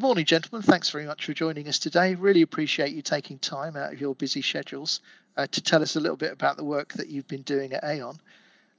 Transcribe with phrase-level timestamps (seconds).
[0.00, 0.62] good morning, gentlemen.
[0.62, 2.14] Thanks very much for joining us today.
[2.14, 5.02] Really appreciate you taking time out of your busy schedules
[5.36, 7.84] uh, to tell us a little bit about the work that you've been doing at
[7.84, 8.18] Aon.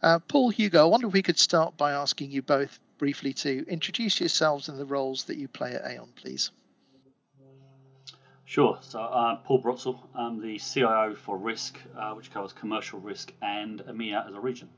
[0.02, 3.64] Uh, Paul, Hugo, I wonder if we could start by asking you both briefly to
[3.68, 6.50] introduce yourselves and the roles that you play at Aon, please.
[8.46, 8.80] Sure.
[8.82, 13.82] So, uh, Paul Brotzel, I'm the CIO for Risk, uh, which covers commercial risk and
[13.82, 14.70] EMEA as a region.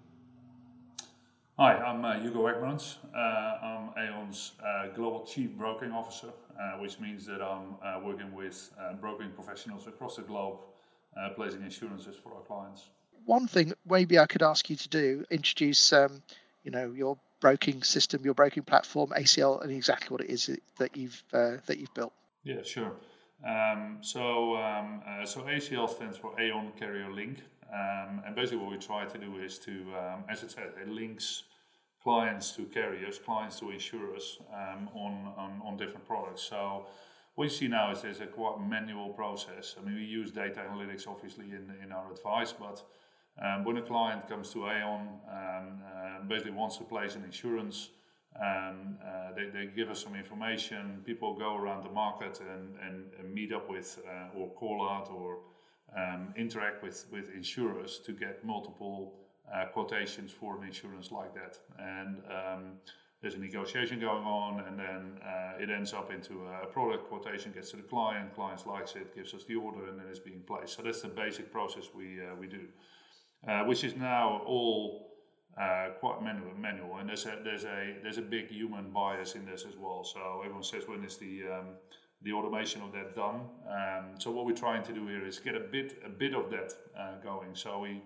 [1.60, 2.96] Hi, I'm uh, Hugo Egmans.
[3.16, 3.18] Uh,
[3.64, 8.72] I'm Aon's uh, Global Chief Broking Officer, uh, which means that I'm uh, working with
[8.82, 10.58] uh, broking professionals across the globe,
[11.36, 12.90] placing insurances for our clients.
[13.26, 16.24] One thing maybe I could ask you to do, introduce, um,
[16.64, 20.50] you know, your broking system, your broking platform, ACL, and exactly what it is
[20.80, 22.14] that you've that you've built.
[22.44, 22.94] Yeah, sure.
[23.48, 28.72] Um, so, um, uh, so ACL stands for Aon Carrier Link, um, and basically what
[28.72, 31.44] we try to do is to, um, as I said, it links
[32.04, 36.42] clients to carriers, clients to insurers um, on, on, on different products.
[36.44, 36.86] So
[37.36, 39.76] what you see now is there's a quite manual process.
[39.80, 42.84] I mean, we use data analytics obviously in in our advice, but
[43.42, 47.90] um, when a client comes to Aon, uh, basically wants to place an insurance.
[48.36, 51.02] Um, uh, they, they give us some information.
[51.06, 55.10] People go around the market and, and, and meet up with uh, or call out
[55.12, 55.40] or
[55.98, 59.14] um, interact with, with insurers to get multiple
[59.54, 61.60] uh, quotations for an insurance like that.
[61.78, 62.64] And um,
[63.22, 67.54] there's a negotiation going on, and then uh, it ends up into a product quotation
[67.54, 70.42] gets to the client, client likes it, gives us the order, and then it's being
[70.46, 70.76] placed.
[70.76, 72.68] So that's the basic process we uh, we do,
[73.48, 75.14] uh, which is now all
[75.58, 79.46] uh, quite manual, manual, and there's a there's a there's a big human bias in
[79.46, 80.04] this as well.
[80.04, 81.68] So everyone says when is the um,
[82.24, 83.42] the automation of that done?
[83.70, 86.50] Um, so what we're trying to do here is get a bit a bit of
[86.52, 87.56] that uh, going.
[87.56, 88.02] So we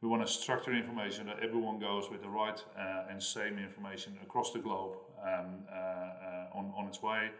[0.00, 4.16] we want to structure information that everyone goes with the right uh, and same information
[4.22, 7.30] across the globe um, uh, uh, on on its way.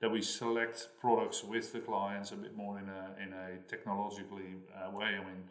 [0.00, 4.56] That we select products with the clients a bit more in a in a technologically
[4.74, 5.06] uh, way.
[5.06, 5.44] I mean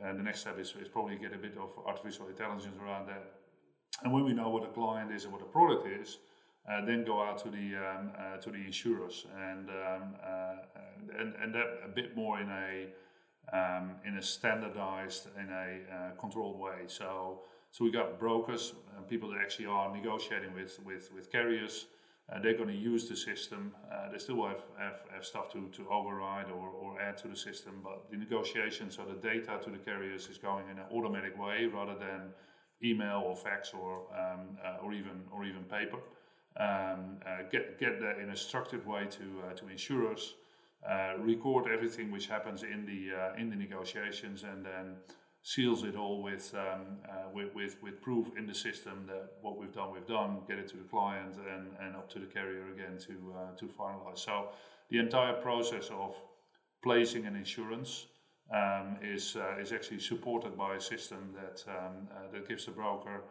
[0.00, 3.34] and the next step is, is probably get a bit of artificial intelligence around that.
[4.02, 6.18] And when we know what the client is and what the product is,
[6.70, 10.56] uh, then go out to the um, uh, to the insurers and um, uh,
[11.18, 12.86] and and that a bit more in a
[13.52, 16.84] um, in a standardized in a uh, controlled way.
[16.86, 17.40] So
[17.70, 21.86] so we got brokers, and people that actually are negotiating with with with carriers.
[22.32, 23.74] Uh, they're going to use the system.
[23.92, 27.36] Uh, they still have, have, have stuff to, to override or, or add to the
[27.36, 31.36] system, but the negotiations or the data to the carriers is going in an automatic
[31.38, 32.30] way rather than
[32.82, 35.98] email or fax or, um, uh, or, even, or even paper.
[36.58, 40.34] Um, uh, get, get that in a structured way to, uh, to insurers,
[40.88, 44.96] uh, record everything which happens in the, in the negotiations, and then
[45.42, 46.98] seals it all with, um,
[47.32, 50.68] with, with, with, proof in the system that what we've done, we've done, get it
[50.68, 54.18] to the client and, and up to the carrier again to, to finalize.
[54.18, 54.48] So
[54.90, 56.14] the entire process of
[56.82, 58.06] placing an insurance
[58.52, 62.72] um, is, uh, is actually supported by a system that, um, uh, that gives the
[62.72, 63.22] broker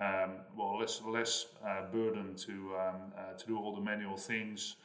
[0.00, 4.76] um, well, less, less uh, burden to, um, uh, to do all the manual things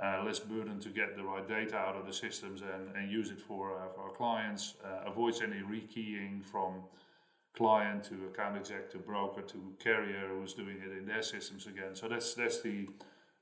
[0.00, 3.30] uh, less burden to get the right data out of the systems and, and use
[3.30, 6.74] it for, uh, for our clients, uh, avoids any rekeying from
[7.54, 11.94] client to account exec to broker to carrier who's doing it in their systems again.
[11.94, 12.88] So that's that's the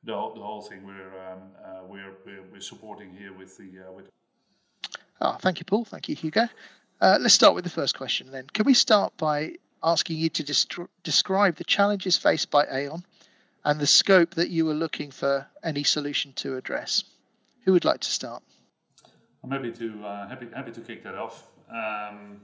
[0.03, 4.09] the, the whole thing we're, um, uh, we're, we're, we're supporting here with the with.
[5.21, 5.85] Oh, thank you, Paul.
[5.85, 6.49] Thank you, Hugo.
[7.03, 8.47] Let's start with the first question then.
[8.53, 13.05] Can we start by asking you to describe the challenges faced by Aon
[13.65, 17.05] and the scope that you were looking for any solution to address.
[17.65, 18.43] Who would like to start?
[19.43, 21.47] I'm happy to uh, happy happy to kick that off.
[21.71, 22.41] Um,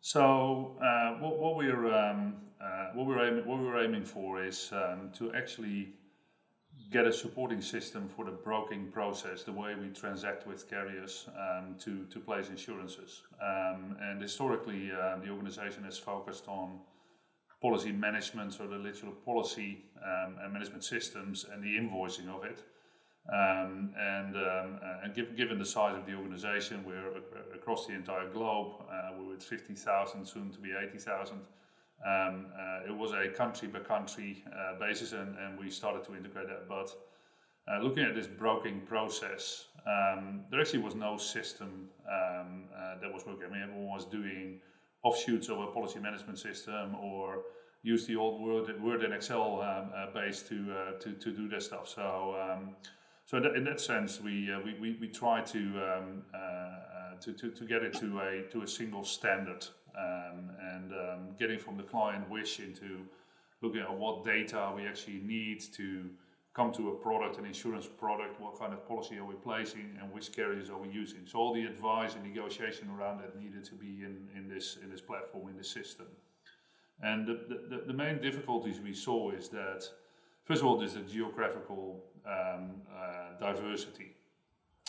[0.00, 4.70] so uh, what, what, we're um, uh, what we're aiming what we're aiming for is
[4.72, 5.92] um, to actually
[6.90, 11.76] get a supporting system for the broking process, the way we transact with carriers um,
[11.78, 13.22] to to place insurances.
[13.40, 16.80] Um, and historically, uh, the organization has focused on
[17.60, 22.62] policy management, so the literal policy um, and management systems and the invoicing of it.
[23.28, 27.86] Um, and um, uh, and give, given the size of the organization, we're ac- across
[27.86, 28.82] the entire globe.
[28.90, 31.38] Uh, we're with 50,000, soon to be 80,000.
[32.06, 36.16] Um, uh, it was a country by country uh, basis, and, and we started to
[36.16, 36.68] integrate that.
[36.68, 36.94] But
[37.68, 42.64] uh, looking at this broking process, um, there actually was no system um,
[43.02, 43.46] that was working.
[43.48, 44.60] I mean, everyone was doing
[45.02, 47.42] offshoots of a policy management system or
[47.82, 51.48] use the old Word, Word and Excel um, uh, base to, uh, to to do
[51.48, 51.88] this stuff.
[51.88, 52.76] So um,
[53.24, 56.22] so in that, sense, we, uh, we, we we try to, um,
[57.20, 61.58] to to to get it to a to a single standard um, and um, getting
[61.58, 63.04] from the client wish into
[63.62, 66.10] looking at what data we actually need to
[66.52, 70.12] come to a product, an insurance product, what kind of policy are we placing and
[70.12, 71.20] which carriers are we using.
[71.24, 74.90] So all the advice and negotiation around that needed to be in, in this in
[74.90, 76.06] this platform, in this system.
[77.02, 77.34] And the,
[77.70, 79.88] the, the main difficulties we saw is that,
[80.44, 84.16] first of all, there's the geographical um, uh, diversity.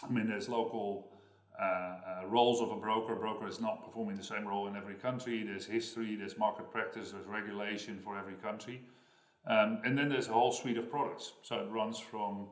[0.03, 1.07] I mean, there's local
[1.59, 3.13] uh, uh, roles of a broker.
[3.13, 5.43] A broker is not performing the same role in every country.
[5.43, 8.81] There's history, there's market practice, there's regulation for every country.
[9.47, 11.33] Um, and then there's a whole suite of products.
[11.41, 12.47] So it runs from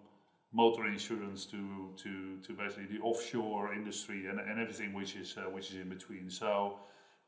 [0.52, 5.50] motor insurance to, to, to basically the offshore industry and, and everything which is, uh,
[5.50, 6.30] which is in between.
[6.30, 6.80] So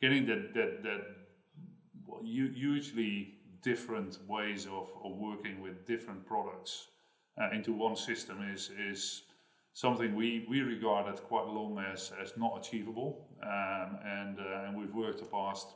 [0.02, 1.02] getting that, that, that
[2.24, 6.88] hugely different ways of, of working with different products
[7.40, 9.24] uh, into one system is, is
[9.74, 13.28] something we, we regarded quite long as, as not achievable.
[13.44, 15.68] Um, and, uh, and we've worked the past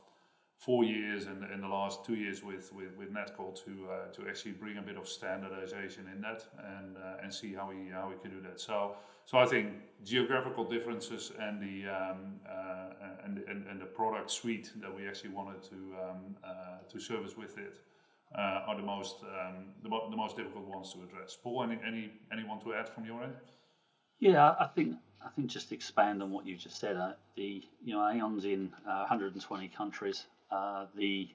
[0.58, 4.28] four years and in the last two years with, with, with Netcall to, uh, to
[4.30, 6.46] actually bring a bit of standardization in that
[6.78, 8.60] and, uh, and see how we, how we can do that.
[8.60, 8.96] So,
[9.26, 14.72] so I think geographical differences and the, um, uh, and, and, and the product suite
[14.82, 17.80] that we actually wanted to, um, uh, to service with it
[18.38, 21.38] uh, are the most, um, the, the most difficult ones to address.
[21.42, 23.34] Paul, any, any, anyone to add from your end?
[24.20, 26.96] Yeah, I think I think just to expand on what you just said.
[26.96, 30.26] Uh, the you know Aon's in uh, 120 countries.
[30.52, 31.28] Uh, the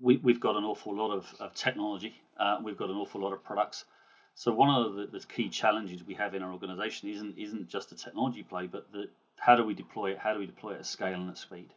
[0.00, 2.14] we, we've got an awful lot of, of technology.
[2.38, 3.84] Uh, we've got an awful lot of products.
[4.34, 7.92] So one of the, the key challenges we have in our organisation isn't isn't just
[7.92, 10.18] a technology play, but the how do we deploy it?
[10.18, 11.70] How do we deploy it at scale and at speed?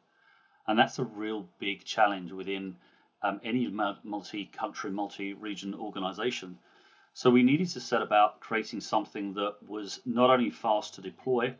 [0.67, 2.75] And that's a real big challenge within
[3.23, 3.67] um, any
[4.03, 6.59] multi-country, multi-region organisation
[7.17, 11.51] so we needed to set about creating something that was not only fast to deploy,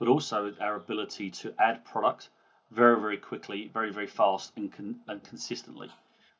[0.00, 2.30] but also our ability to add product
[2.72, 5.88] very, very quickly, very, very fast and, con- and consistently.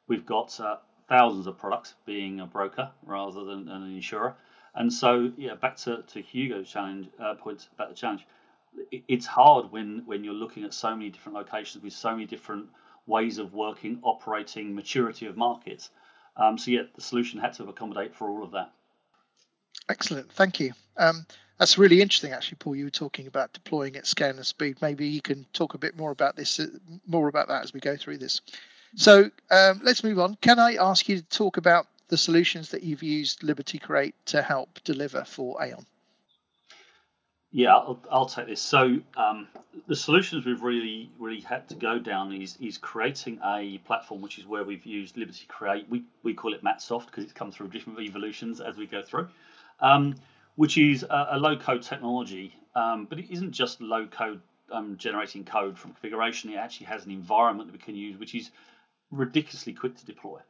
[0.09, 0.79] We've got uh,
[1.09, 4.35] thousands of products being a broker rather than, an insurer.
[4.75, 8.27] And so, yeah, back to, to Hugo's challenge uh, about the challenge.
[8.91, 12.67] It's hard when, when you're looking at so many different locations with so many different
[13.07, 15.91] ways of working, operating, maturity of markets
[16.37, 18.73] um, so yeah, the solution had to accommodate for all of that.
[19.89, 20.73] Excellent, thank you.
[20.97, 21.27] Um,
[21.59, 22.77] that's really interesting, actually, Paul.
[22.77, 24.79] You were talking about deploying at scale and speed.
[24.83, 26.67] Maybe you can talk a bit more about this, uh,
[27.07, 28.41] more about that as we go through this.
[28.97, 30.37] So um, let's move on.
[30.41, 34.43] Can I ask you to talk about the solutions that you've used Liberty Create to
[34.43, 35.87] help deliver for Aon?
[37.57, 38.61] Yeah, I'll, I'll take this.
[38.61, 39.47] So um,
[39.87, 44.41] the solutions we've really really had to go down is is creating a platform, which
[44.41, 45.89] is where we've used Liberty Create.
[45.89, 49.29] We we call it MatsSoft because it's come through different evolutions as we go through,
[49.79, 50.17] um,
[50.57, 54.41] which is a, a, low code technology, um, but it isn't just low code
[54.73, 56.51] um, generating code from configuration.
[56.51, 58.51] It actually has an environment that we can use, which is
[59.13, 60.41] ridiculously quick to deploy.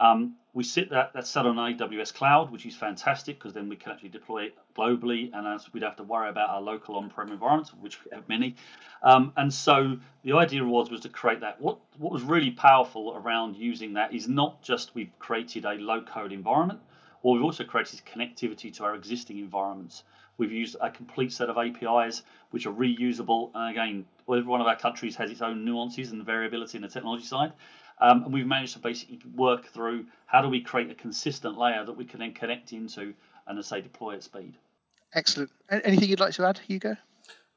[0.00, 3.76] Um, we sit that that's set on AWS cloud, which is fantastic because then we
[3.76, 7.30] can actually deploy it globally, and as we'd have to worry about our local on-prem
[7.30, 8.56] environments, which we have many.
[9.02, 11.60] Um, and so the idea was was to create that.
[11.60, 16.32] What what was really powerful around using that is not just we've created a low-code
[16.32, 16.80] environment,
[17.22, 20.02] or we've also created connectivity to our existing environments.
[20.38, 23.50] We've used a complete set of APIs which are reusable.
[23.54, 26.88] And again, every one of our countries has its own nuances and variability in the
[26.88, 27.52] technology side.
[28.00, 31.84] Um, and we've managed to basically work through how do we create a consistent layer
[31.84, 33.14] that we can then connect into
[33.46, 34.54] and, as say, deploy at speed.
[35.14, 35.50] Excellent.
[35.70, 36.96] Anything you'd like to add, Hugo?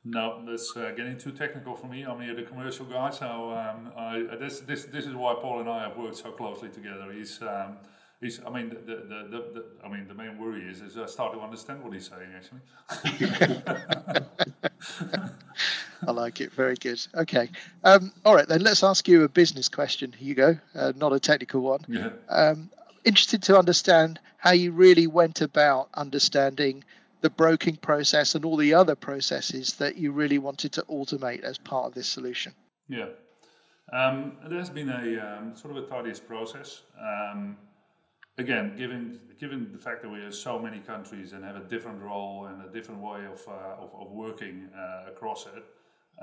[0.06, 2.04] No, that's uh, getting too technical for me.
[2.04, 5.62] I'm here the commercial guy, so um, I, uh, this this this is why Paul
[5.62, 7.10] and I have worked so closely together.
[7.14, 7.78] He's um,
[8.20, 11.06] he's I mean the, the, the, the, I mean the main worry is is I
[11.06, 12.60] start to understand what he's saying actually.
[16.08, 16.52] I like it.
[16.54, 17.06] Very good.
[17.16, 17.50] Okay.
[17.84, 21.62] Um, all right, then let's ask you a business question, Hugo, uh, not a technical
[21.62, 21.86] one.
[21.88, 22.10] Yeah.
[22.30, 22.70] Um,
[23.06, 26.84] interested to understand how you really went about understanding
[27.22, 31.58] the broking process and all the other processes that you really wanted to automate as
[31.58, 32.54] part of this solution.
[32.90, 33.08] Yeah.
[33.92, 36.82] Um, has been a um, sort of a tedious process.
[37.00, 37.58] Um,
[38.38, 42.02] again, given given the fact that we have so many countries and have a different
[42.02, 45.64] role and a different way of uh, of, of, working uh, across it,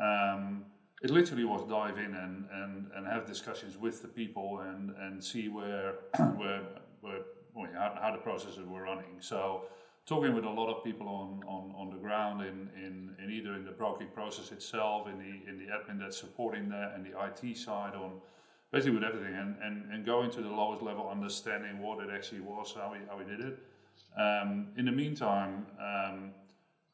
[0.00, 0.64] um,
[1.02, 5.22] it literally was dive in and, and, and have discussions with the people and, and
[5.22, 5.94] see where
[6.36, 6.62] where,
[7.00, 7.20] where
[7.54, 9.16] well, how, how the processes were running.
[9.20, 9.64] So
[10.06, 13.54] talking with a lot of people on, on, on the ground in, in, in either
[13.54, 17.12] in the broking process itself, in the in the admin that's supporting that, and the
[17.26, 18.20] IT side on
[18.72, 22.40] basically with everything, and, and, and going to the lowest level, understanding what it actually
[22.40, 23.58] was, how we how we did it.
[24.16, 26.30] Um, in the meantime, um,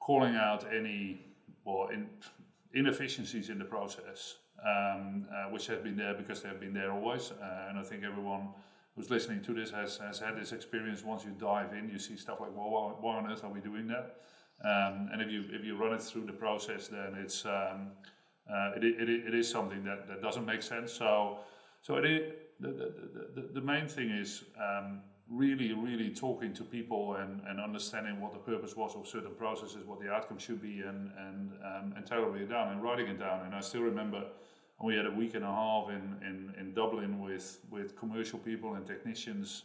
[0.00, 1.21] calling out any
[1.64, 2.09] well in
[2.73, 6.92] inefficiencies in the process, um, uh, which have been there because they have been there
[6.92, 7.33] always.
[7.33, 8.49] Uh, and I think everyone
[8.95, 11.04] who's listening to this has, has had this experience.
[11.04, 13.61] Once you dive in, you see stuff like, well, why, why on earth are we
[13.61, 14.16] doing that?
[14.64, 17.88] Um, and if you if you run it through the process, then it's um,
[18.50, 20.92] uh, it, it, it is something that, that doesn't make sense.
[20.92, 21.40] So
[21.87, 27.14] so it the, the, the, the main thing is um, really really talking to people
[27.14, 30.81] and, and understanding what the purpose was of certain processes, what the outcome should be,
[30.81, 33.45] and and um, and tailoring it down and writing it down.
[33.45, 34.25] And I still remember
[34.83, 38.75] we had a week and a half in, in, in Dublin with, with commercial people
[38.75, 39.62] and technicians,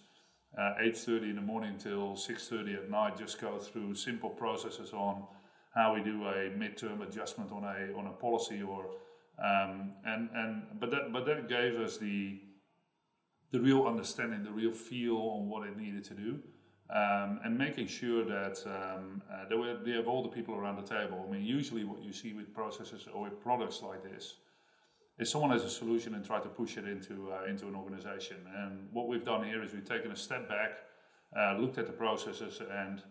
[0.57, 5.23] uh, 8.30 in the morning till 6.30 at night, just go through simple processes on
[5.75, 8.85] how we do a midterm adjustment on a, on a policy or,
[9.43, 12.39] um, and, and, but that, but that gave us the,
[13.51, 16.39] the real understanding, the real feel on what it needed to do.
[16.93, 20.95] Um, and making sure that um, uh, were, there have all the people around the
[20.95, 21.25] table.
[21.25, 24.35] I mean, usually what you see with processes or with products like this
[25.17, 28.35] is someone has a solution and try to push it into uh, into an organization.
[28.57, 30.79] And what we've done here is we've taken a step back,
[31.39, 33.01] uh, looked at the processes, and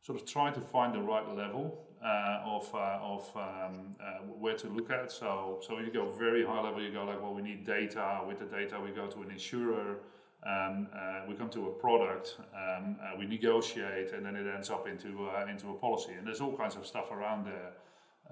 [0.00, 4.56] sort of tried to find the right level uh, of uh, of um, uh, where
[4.56, 5.10] to look at.
[5.10, 8.20] So so you go very high level, you go like, well, we need data.
[8.26, 9.98] With the data, we go to an insurer.
[10.46, 14.86] Um, uh, we come to a product, um, we negotiate, and then it ends up
[14.86, 15.08] into
[15.50, 16.12] into a policy.
[16.12, 17.72] And there's all kinds of stuff around there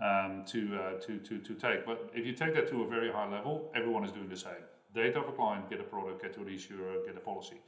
[0.03, 1.87] um, to, uh, to, to, to take.
[1.87, 4.53] But if you take that to a very high level, everyone is doing the same.
[4.95, 7.61] Data of a client, get a product, get to an insurer, get a policy.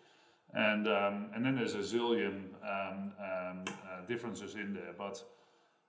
[0.54, 4.94] And, um, and then there's a zillion um, um uh, differences in there.
[4.96, 5.22] But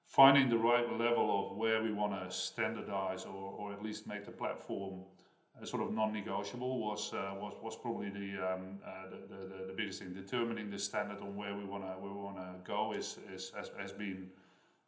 [0.09, 4.25] finding the right level of where we want to standardize or, or at least make
[4.25, 5.01] the platform
[5.61, 9.73] uh, sort of non-negotiable was, uh, was, was probably the, um, uh, the, the, the,
[9.73, 10.11] biggest thing.
[10.13, 13.71] Determining the standard on where we want to we want to go is, is has,
[13.79, 14.29] has been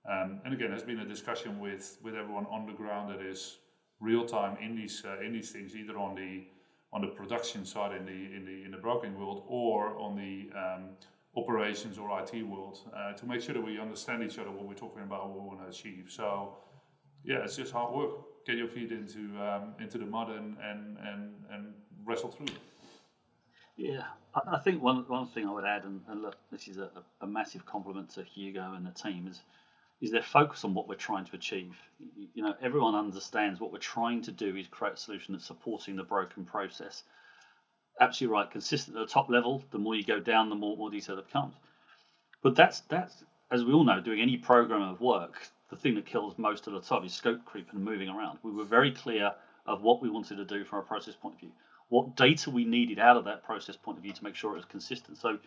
[0.06, 3.58] um, and again, there's been a discussion with, with everyone on the ground that is
[4.00, 6.44] real time in these uh, in these things, either on the
[6.92, 10.50] on the production side in the in the in the broking world or on the
[10.58, 10.90] um,
[11.36, 14.74] operations or IT world, uh, to make sure that we understand each other, what we're
[14.74, 16.08] talking about, what we want to achieve.
[16.10, 16.58] So,
[17.24, 18.12] yeah, it's just hard work.
[18.46, 21.74] Get your feet into um, into the mud and and and, and
[22.04, 22.48] wrestle through.
[23.78, 24.04] Yeah,
[24.36, 26.90] I, think one one thing I would add, and, and look, this is a,
[27.22, 29.42] a massive compliment to Hugo and the team, is
[30.02, 31.76] is their focus on what we're trying to achieve.
[32.34, 35.96] You know, everyone understands what we're trying to do is create a solution that's supporting
[35.96, 37.04] the broking process.
[38.00, 39.64] Absolutely right, consistent at the top level.
[39.72, 41.56] The more you go down, the more more detail it becomes.
[42.42, 46.06] But that's that's as we all know, doing any program of work, the thing that
[46.06, 48.40] kills most of the time is scope creep and moving around.
[48.44, 49.34] We were very clear
[49.66, 51.52] of what we wanted to do from a process point of view,
[51.90, 54.56] what data we needed out of that process point of view to make sure it
[54.56, 55.18] was consistent.
[55.18, 55.38] So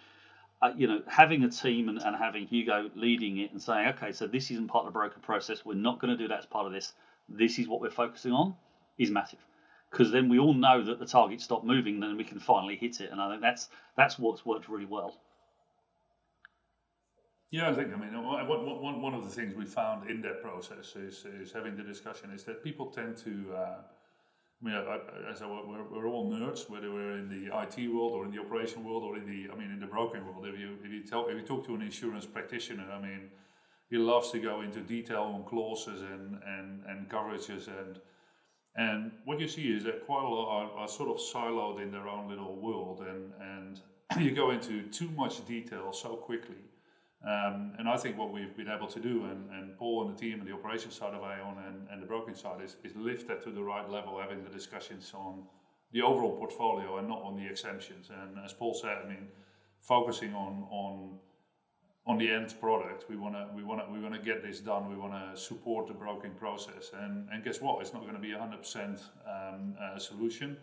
[0.62, 4.12] uh, you know, having a team and, and having Hugo leading it and saying, okay,
[4.12, 5.64] so this isn't part of the broker process.
[5.64, 6.92] We're not going to do that as part of this.
[7.28, 8.54] This is what we're focusing on
[8.98, 9.40] is massive.
[9.94, 13.00] Because then we all know that the target stopped moving, then we can finally hit
[13.00, 13.12] it.
[13.12, 15.20] And I think that's that's what's worked really well.
[17.52, 20.42] Yeah, I think I mean one, one, one of the things we found in that
[20.42, 23.76] process is, is having the discussion is that people tend to uh,
[24.60, 24.74] I mean,
[25.30, 28.40] as I, we're, we're all nerds, whether we're in the IT world or in the
[28.40, 30.44] operation world or in the, I mean, in the broking world.
[30.46, 33.30] If you if you tell if you talk to an insurance practitioner, I mean,
[33.90, 38.00] he loves to go into detail on clauses and and and coverages and
[38.76, 41.90] and what you see is that quite a lot are, are sort of siloed in
[41.90, 43.80] their own little world, and and
[44.24, 46.56] you go into too much detail so quickly
[47.26, 50.20] um, and I think what we've been able to do, and, and Paul and the
[50.20, 53.28] team and the operations side of Aon and, and the broking side, is, is lift
[53.28, 55.44] that to the right level, having the discussions on
[55.92, 58.10] the overall portfolio and not on the exemptions.
[58.10, 59.28] And as Paul said, I mean,
[59.80, 61.18] focusing on on
[62.06, 64.60] on the end product, we want to we want to we want to get this
[64.60, 64.90] done.
[64.90, 66.90] We want to support the broking process.
[67.00, 67.80] And and guess what?
[67.80, 70.58] It's not going to be a hundred percent um, uh, solution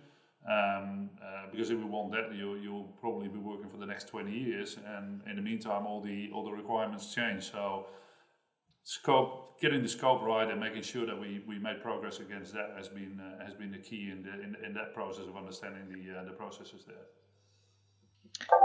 [0.47, 4.07] um, uh, because if we want that, you, you'll probably be working for the next
[4.07, 7.51] 20 years, and in the meantime, all the all the requirements change.
[7.51, 7.85] So,
[8.83, 12.73] scope, getting the scope right, and making sure that we, we made progress against that
[12.75, 15.83] has been uh, has been the key in the in, in that process of understanding
[15.89, 17.05] the uh, the processes there.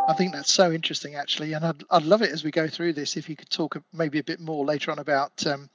[0.09, 2.93] I think that's so interesting, actually, and I'd I'd love it as we go through
[2.93, 5.69] this if you could talk maybe a bit more later on about, um,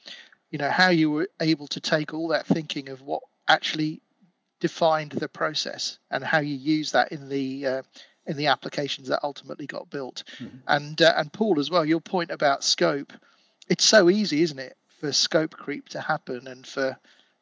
[0.50, 4.02] you know, how you were able to take all that thinking of what actually
[4.60, 7.82] defined the process and how you use that in the uh,
[8.26, 10.24] in the applications that ultimately got built.
[10.40, 10.58] Mm-hmm.
[10.68, 13.12] And uh, and Paul as well, your point about scope,
[13.68, 16.98] it's so easy, isn't it, for scope creep to happen and for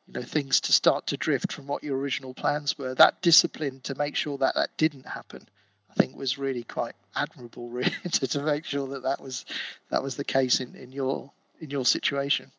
[0.07, 2.95] you know things to start to drift from what your original plans were.
[2.95, 5.47] That discipline to make sure that that didn't happen,
[5.89, 9.45] I think, was really quite admirable, really, to, to make sure that that was
[9.89, 12.51] that was the case in, in your in your situation.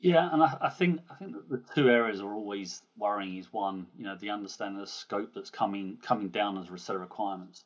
[0.00, 3.50] Yeah, and I, I, think I think that the two areas are always worrying is
[3.52, 6.96] one, you know, the understanding of the scope that's coming coming down as a set
[6.96, 7.64] of requirements.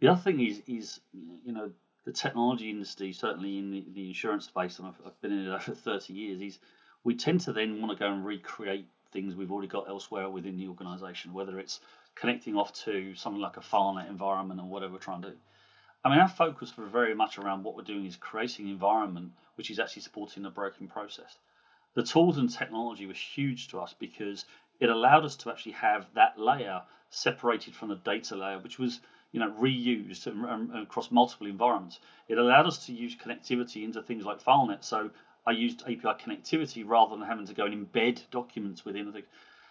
[0.00, 1.70] The other thing is is you know
[2.04, 5.48] the technology industry, certainly in the, the insurance space, and I've, I've been in it
[5.54, 6.58] over 30 years, is
[7.02, 10.56] we tend to then want to go and recreate things we've already got elsewhere within
[10.56, 11.80] the organization, whether it's
[12.14, 15.36] connecting off to something like a FileNet environment or whatever we're trying to do.
[16.04, 19.32] I mean, our focus for very much around what we're doing is creating an environment
[19.56, 21.38] which is actually supporting the broking process
[21.94, 24.44] the tools and technology was huge to us because
[24.80, 29.00] it allowed us to actually have that layer separated from the data layer, which was
[29.32, 30.26] you know reused
[30.82, 32.00] across multiple environments.
[32.28, 34.84] It allowed us to use connectivity into things like FileNet.
[34.84, 35.10] So
[35.46, 39.22] I used API connectivity rather than having to go and embed documents within the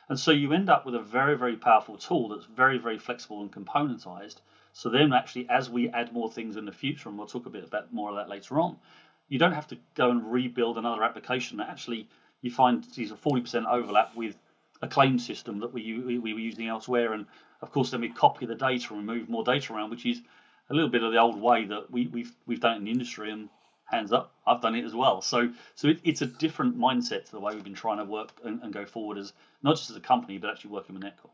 [0.10, 3.42] and so you end up with a very, very powerful tool that's very, very flexible
[3.42, 4.38] and componentized.
[4.74, 7.50] So then actually, as we add more things in the future, and we'll talk a
[7.50, 8.78] bit about more of that later on,
[9.30, 11.58] you don't have to go and rebuild another application.
[11.58, 12.08] That actually,
[12.42, 14.36] you find these a 40% overlap with
[14.82, 17.14] a claim system that we, we, we were using elsewhere.
[17.14, 17.26] And
[17.62, 20.22] of course, then we copy the data and we move more data around, which is
[20.70, 22.92] a little bit of the old way that we, we've we've done it in the
[22.92, 23.32] industry.
[23.32, 23.50] And
[23.86, 25.22] hands up, I've done it as well.
[25.22, 28.32] So so it, it's a different mindset to the way we've been trying to work
[28.44, 31.32] and, and go forward as not just as a company, but actually working with Netcall.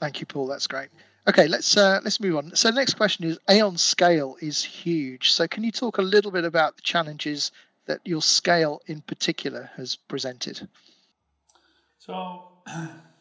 [0.00, 0.46] Thank you, Paul.
[0.46, 0.88] That's great.
[1.26, 2.54] Okay, let's uh, let's move on.
[2.54, 5.32] So the next question is Aon scale is huge.
[5.32, 7.52] So can you talk a little bit about the challenges
[7.86, 10.68] that your scale in particular has presented?
[11.98, 12.42] So,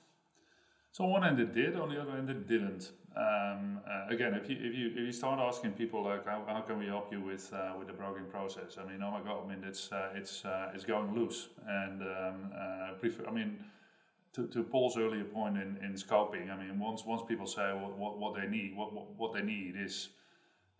[0.93, 2.91] so on one end it did, on the other end it didn't.
[3.15, 6.61] Um, uh, again, if you if you if you start asking people like how, how
[6.61, 8.77] can we help you with uh, with the broking process?
[8.79, 12.01] I mean, oh my god, I mean it's uh, it's uh, it's going loose, and
[12.01, 13.59] um, uh, prefer, I mean
[14.33, 17.97] to, to Paul's earlier point in, in scoping, I mean, once once people say what,
[17.97, 20.09] what, what they need, what, what, what they need is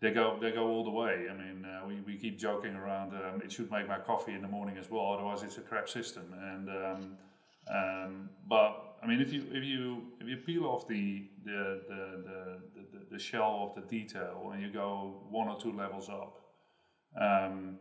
[0.00, 1.26] they go they go all the way.
[1.30, 3.12] I mean, uh, we, we keep joking around.
[3.14, 5.12] Um, it should make my coffee in the morning as well.
[5.12, 6.34] Otherwise, it's a crap system.
[6.36, 7.16] And um,
[7.68, 12.22] um, but I mean, if you if you if you peel off the the the,
[12.24, 12.60] the,
[12.92, 16.40] the, the shell of the detail and you go one or two levels up,
[17.20, 17.78] um,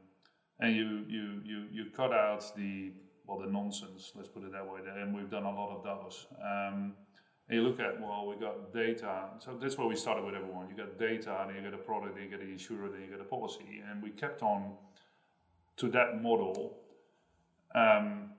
[0.59, 2.91] and you you you you cut out the
[3.25, 6.27] well, the nonsense, let's put it that way, and we've done a lot of those.
[6.41, 6.93] Um,
[7.47, 10.69] and you look at, well, we got data, so that's where we started with everyone.
[10.69, 13.07] You got data, then you get a product, then you get an insurer, then you
[13.07, 14.73] get a policy, and we kept on
[15.77, 16.77] to that model.
[17.75, 18.31] Um,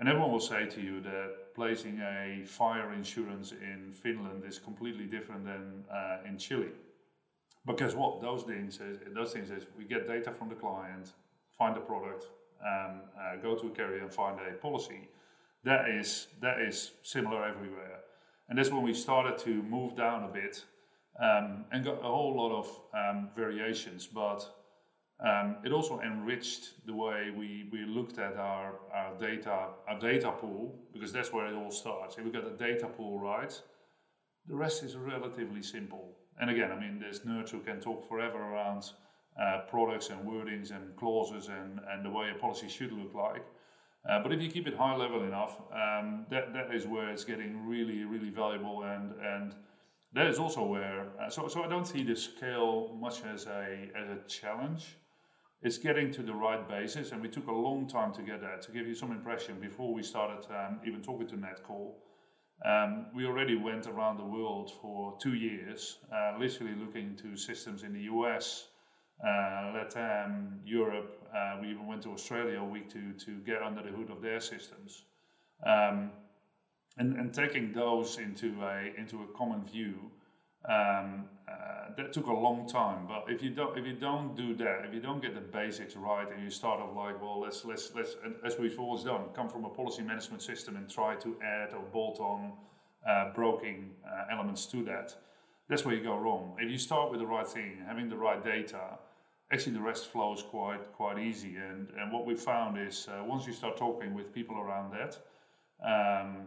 [0.00, 5.04] and everyone will say to you that placing a fire insurance in Finland is completely
[5.04, 6.72] different than uh, in Chile.
[7.66, 8.22] But guess what?
[8.22, 11.12] Those things, is, those things is we get data from the client,
[11.52, 12.24] find the product,
[12.62, 15.08] um, uh, go to a carrier and find a policy.
[15.64, 18.00] That is that is similar everywhere,
[18.48, 20.64] and that's when we started to move down a bit
[21.22, 24.06] um, and got a whole lot of um, variations.
[24.06, 24.48] But
[25.22, 30.32] um, it also enriched the way we, we looked at our, our data our data
[30.32, 32.16] pool because that's where it all starts.
[32.16, 33.60] If we got the data pool right,
[34.46, 36.16] the rest is relatively simple.
[36.40, 38.90] And again, I mean, there's nerds who can talk forever around
[39.38, 43.44] uh, products and wordings and clauses and, and the way a policy should look like.
[44.08, 47.24] Uh, but if you keep it high level enough, um, that, that is where it's
[47.24, 48.84] getting really, really valuable.
[48.84, 49.54] And, and
[50.14, 53.90] that is also where, uh, so, so I don't see the scale much as a,
[53.94, 54.96] as a challenge.
[55.62, 58.62] It's getting to the right basis, and we took a long time to get that.
[58.62, 61.92] To give you some impression, before we started um, even talking to Netcall,
[62.64, 67.82] um, we already went around the world for two years, uh, literally looking into systems
[67.82, 68.68] in the US,
[69.22, 71.28] uh, Latam, Europe.
[71.34, 74.22] Uh, we even went to Australia a week to, to get under the hood of
[74.22, 75.04] their systems.
[75.66, 76.10] Um,
[76.96, 80.10] and, and taking those into a, into a common view,
[80.66, 83.06] um, uh, that took a long time.
[83.06, 85.96] But if you don't if you don't do that, if you don't get the basics
[85.96, 89.48] right, and you start off like, well, let's let's let's as we've always done, come
[89.48, 92.52] from a policy management system and try to add or bolt on
[93.06, 95.14] uh, broking uh, elements to that,
[95.68, 96.56] that's where you go wrong.
[96.58, 98.98] If you start with the right thing, having the right data,
[99.52, 101.56] actually the rest flows quite quite easy.
[101.56, 105.18] And and what we found is uh, once you start talking with people around that,
[105.84, 106.46] um,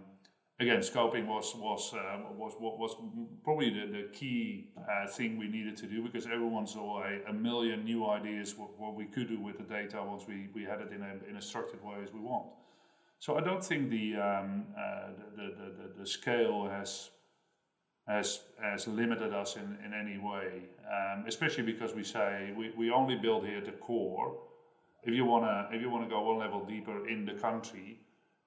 [0.59, 2.95] again, scoping was was uh, was was
[3.43, 7.33] probably the, the key uh, thing we needed to do because everyone saw a, a
[7.33, 10.81] million new ideas what, what we could do with the data once we, we had
[10.81, 12.45] it in a in a structured way as we want.
[13.19, 17.09] So I don't think the um, uh, the, the, the, the scale has
[18.07, 22.91] has has limited us in, in any way, um, especially because we say we, we
[22.91, 24.37] only build here the core.
[25.03, 27.99] If you wanna if you wanna go one level deeper in the country,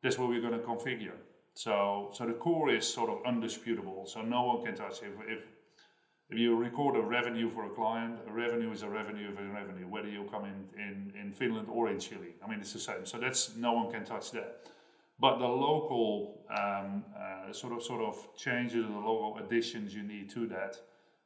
[0.03, 1.16] that's where we're going to configure.
[1.57, 4.07] So so the core is sort of undisputable.
[4.07, 5.11] So no one can touch it.
[5.12, 5.47] If, if
[6.29, 9.49] if you record a revenue for a client, a revenue is a revenue of a
[9.49, 12.35] revenue, whether you come in, in, in Finland or in Chile.
[12.45, 13.07] I mean, it's the same.
[13.07, 14.69] So that's no one can touch that.
[15.21, 20.29] But the local um, uh, sort of sort of changes, the local additions you need
[20.31, 20.77] to that,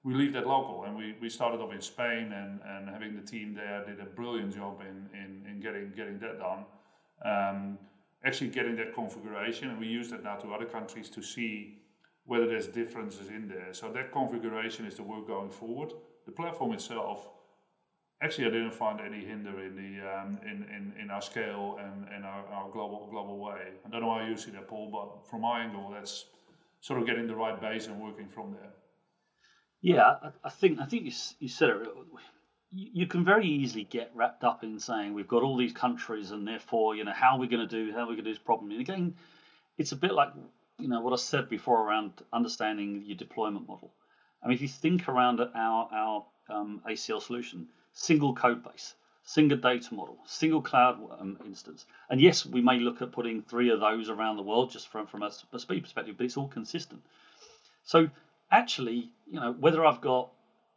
[0.05, 0.85] we leave that local.
[0.85, 4.05] And we, we started off in Spain, and, and having the team there did a
[4.05, 6.65] brilliant job in, in, in getting getting that done.
[7.25, 7.79] Um,
[8.25, 11.79] actually, getting that configuration, and we use that now to other countries to see
[12.25, 13.73] whether there's differences in there.
[13.73, 15.93] So that configuration is the work going forward.
[16.27, 17.29] The platform itself,
[18.23, 22.07] actually, I didn't find any hinder in the um, in, in, in our scale and,
[22.15, 23.73] and our, our global global way.
[23.85, 26.27] I don't know how you see that, Paul, but from my angle, that's
[26.81, 28.71] sort of getting the right base and working from there.
[29.83, 31.89] Yeah, I, I think I think you, you said it.
[32.73, 36.47] You can very easily get wrapped up in saying we've got all these countries and
[36.47, 38.33] therefore you know how are we going to do how are we going to do
[38.33, 38.71] this problem.
[38.71, 39.15] And again,
[39.77, 40.33] it's a bit like
[40.79, 43.93] you know what I said before around understanding your deployment model.
[44.43, 49.59] I mean, if you think around our our um, ACL solution, single code base, single
[49.59, 53.81] data model, single cloud um, instance, and yes, we may look at putting three of
[53.81, 57.03] those around the world just from from a, a speed perspective, but it's all consistent.
[57.83, 58.09] So
[58.51, 60.31] actually, you know, whether I've got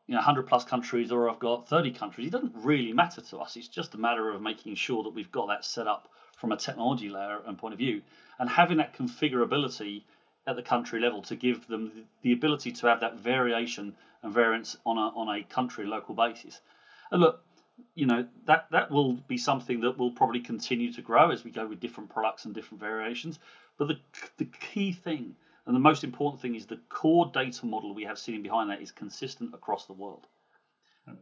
[0.08, 3.38] you know 100 plus countries or I've got 30 countries, it doesn't really matter to
[3.40, 3.56] us.
[3.56, 6.58] It's just a matter of making sure that we've got that set up from a
[6.58, 8.02] technology layer and point of view,
[8.40, 10.04] and having that configurability
[10.46, 14.76] at the country level to give them the ability to have that variation and variance
[14.86, 16.60] on a on a country local basis.
[17.12, 17.42] And look,
[17.96, 21.52] you know that that will be something that will probably continue to grow as we
[21.52, 23.40] go with different products and different variations.
[23.78, 24.00] But the
[24.38, 28.20] the key thing and the most important thing is the core data model we have
[28.20, 30.28] sitting behind that is consistent across the world.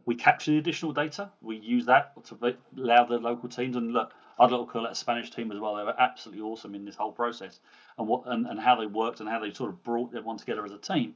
[0.04, 1.30] We capture the additional data.
[1.40, 3.76] We use that to allow the local teams.
[3.76, 5.74] And look, I'd like to call it a Spanish team as well.
[5.74, 7.58] They were absolutely awesome in this whole process
[7.98, 10.64] and what and, and how they worked and how they sort of brought everyone together
[10.64, 11.14] as a team.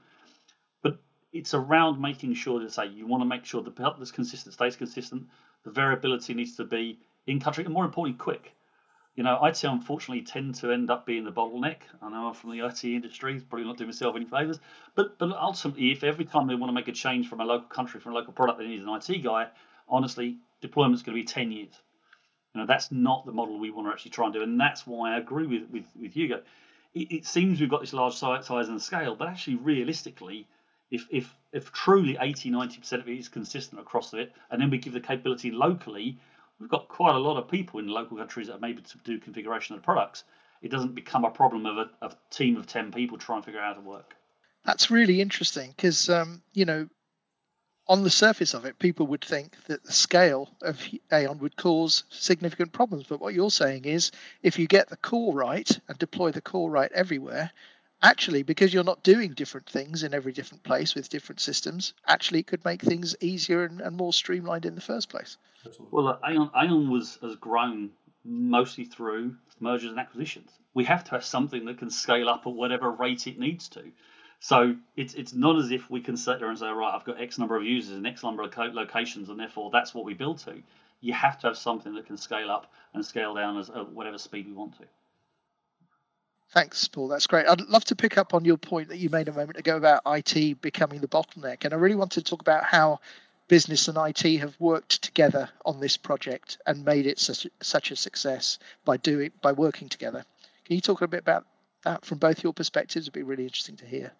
[0.82, 0.98] But
[1.32, 4.54] it's around making sure to say you want to make sure the help that's consistent
[4.54, 5.26] stays consistent.
[5.64, 8.52] The variability needs to be in country and more importantly, quick.
[9.16, 11.78] You know, say unfortunately tend to end up being the bottleneck.
[12.02, 14.60] I know I'm from the IT industry, probably not doing myself any favours.
[14.94, 17.68] But but ultimately, if every time they want to make a change from a local
[17.68, 19.48] country, from a local product, they need an IT guy,
[19.88, 21.72] honestly, deployment's going to be 10 years.
[22.54, 24.42] You know, that's not the model we want to actually try and do.
[24.42, 26.42] And that's why I agree with, with, with Hugo.
[26.94, 30.46] It, it seems we've got this large size and scale, but actually, realistically,
[30.90, 34.76] if, if, if truly 80, 90% of it is consistent across it, and then we
[34.76, 36.18] give the capability locally,
[36.60, 39.18] we've got quite a lot of people in local countries that are able to do
[39.18, 40.24] configuration of the products.
[40.62, 43.60] It doesn't become a problem of a, a team of 10 people trying to figure
[43.60, 44.16] out how to work.
[44.64, 46.88] That's really interesting because, um, you know,
[47.88, 50.80] on the surface of it, people would think that the scale of
[51.12, 53.06] Aon would cause significant problems.
[53.08, 54.10] But what you're saying is
[54.42, 57.52] if you get the core right and deploy the core right everywhere,
[58.02, 62.40] actually, because you're not doing different things in every different place with different systems, actually
[62.40, 65.36] it could make things easier and, and more streamlined in the first place.
[65.90, 67.90] Well, Aon was has grown
[68.24, 70.50] mostly through mergers and acquisitions.
[70.74, 73.82] We have to have something that can scale up at whatever rate it needs to.
[74.40, 77.20] So it's it's not as if we can sit there and say, right, I've got
[77.20, 80.38] X number of users and X number of locations, and therefore that's what we build
[80.40, 80.62] to.
[81.00, 84.18] You have to have something that can scale up and scale down as at whatever
[84.18, 84.84] speed we want to.
[86.52, 87.08] Thanks, Paul.
[87.08, 87.46] That's great.
[87.46, 90.02] I'd love to pick up on your point that you made a moment ago about
[90.06, 91.64] IT becoming the bottleneck.
[91.64, 93.00] And I really want to talk about how
[93.48, 97.96] business and IT have worked together on this project and made it such, such a
[97.96, 100.24] success by doing by working together.
[100.64, 101.46] Can you talk a bit about
[101.84, 103.04] that from both your perspectives?
[103.04, 104.12] It'd be really interesting to hear.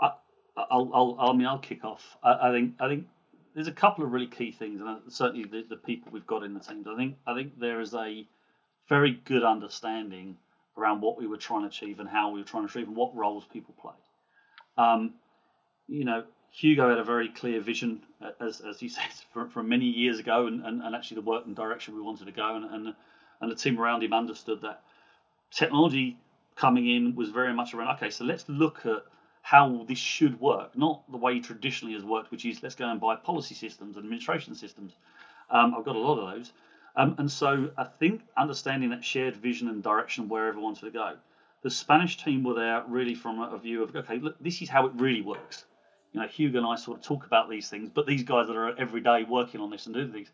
[0.00, 0.12] I,
[0.56, 2.16] I'll, I'll, I mean, I'll kick off.
[2.22, 3.06] I, I think, I think
[3.54, 6.54] there's a couple of really key things, and certainly the, the people we've got in
[6.54, 6.84] the team.
[6.88, 8.26] I think, I think there is a
[8.88, 10.36] very good understanding
[10.78, 12.96] around what we were trying to achieve and how we were trying to achieve and
[12.96, 13.94] what roles people played.
[14.76, 15.14] Um,
[15.86, 18.00] you know, Hugo had a very clear vision,
[18.40, 21.56] as, as said, from, from many years ago, and, and, and actually the work and
[21.56, 22.94] direction we wanted to go, and, and
[23.40, 24.82] and the team around him understood that
[25.50, 26.16] technology
[26.56, 27.96] coming in was very much around.
[27.96, 29.04] Okay, so let's look at
[29.42, 33.00] how this should work, not the way traditionally has worked, which is let's go and
[33.00, 34.92] buy policy systems and administration systems.
[35.50, 36.52] Um, I've got a lot of those.
[36.96, 40.90] Um, and so I think understanding that shared vision and direction where everyone wanted to
[40.90, 41.16] go.
[41.62, 44.86] The Spanish team were there really from a view of okay, look, this is how
[44.86, 45.64] it really works.
[46.12, 48.56] You know, Hugo and I sort of talk about these things, but these guys that
[48.56, 50.30] are every day working on this and doing things,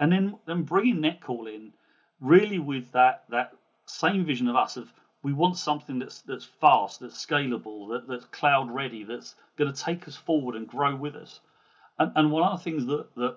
[0.00, 1.72] and then then bringing Netcall in,
[2.20, 3.52] really with that that
[3.86, 8.24] same vision of us of we want something that's that's fast, that's scalable, that, that's
[8.26, 11.40] cloud ready, that's going to take us forward and grow with us.
[11.98, 13.36] And, and one of the things that that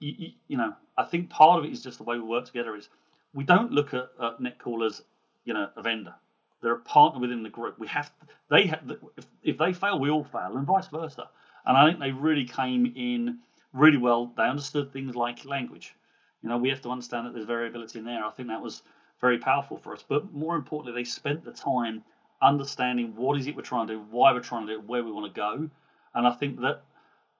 [0.00, 2.44] you, you, you, know, I think part of it is just the way we work
[2.44, 2.76] together.
[2.76, 2.88] Is
[3.34, 5.02] we don't look at, at Netcall as
[5.44, 6.14] you know a vendor.
[6.62, 7.78] they're a partner within the group.
[7.78, 8.10] We have
[8.50, 11.28] they have if, if they fail, we all fail, and vice versa.
[11.64, 13.38] And I think they really came in
[13.72, 14.32] really well.
[14.36, 15.94] They understood things like language.
[16.42, 18.24] You know, we have to understand that there's variability in there.
[18.24, 18.82] I think that was
[19.20, 20.04] very powerful for us.
[20.06, 22.04] But more importantly, they spent the time
[22.42, 25.02] understanding what is it we're trying to do, why we're trying to do it, where
[25.02, 25.68] we want to go.
[26.14, 26.82] And I think that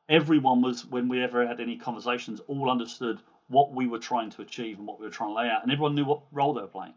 [0.08, 4.42] everyone was, when we ever had any conversations, all understood what we were trying to
[4.42, 6.60] achieve and what we were trying to lay out, and everyone knew what role they
[6.60, 6.94] were playing.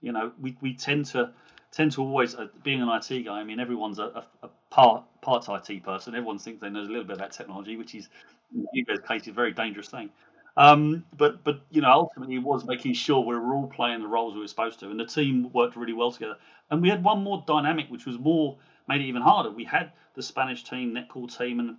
[0.00, 1.32] You know, we, we tend to
[1.72, 5.04] tend to always, uh, being an IT guy, I mean, everyone's a, a, a part
[5.20, 6.14] part IT person.
[6.14, 8.08] Everyone thinks they know a little bit about technology, which is,
[8.54, 10.10] in Hugo's case, is a very dangerous thing.
[10.56, 14.08] Um, but but you know, ultimately, it was making sure we were all playing the
[14.08, 16.36] roles we were supposed to, and the team worked really well together.
[16.70, 18.58] And we had one more dynamic, which was more
[18.88, 19.50] made it even harder.
[19.50, 21.76] We had the Spanish team, Netcall team, and,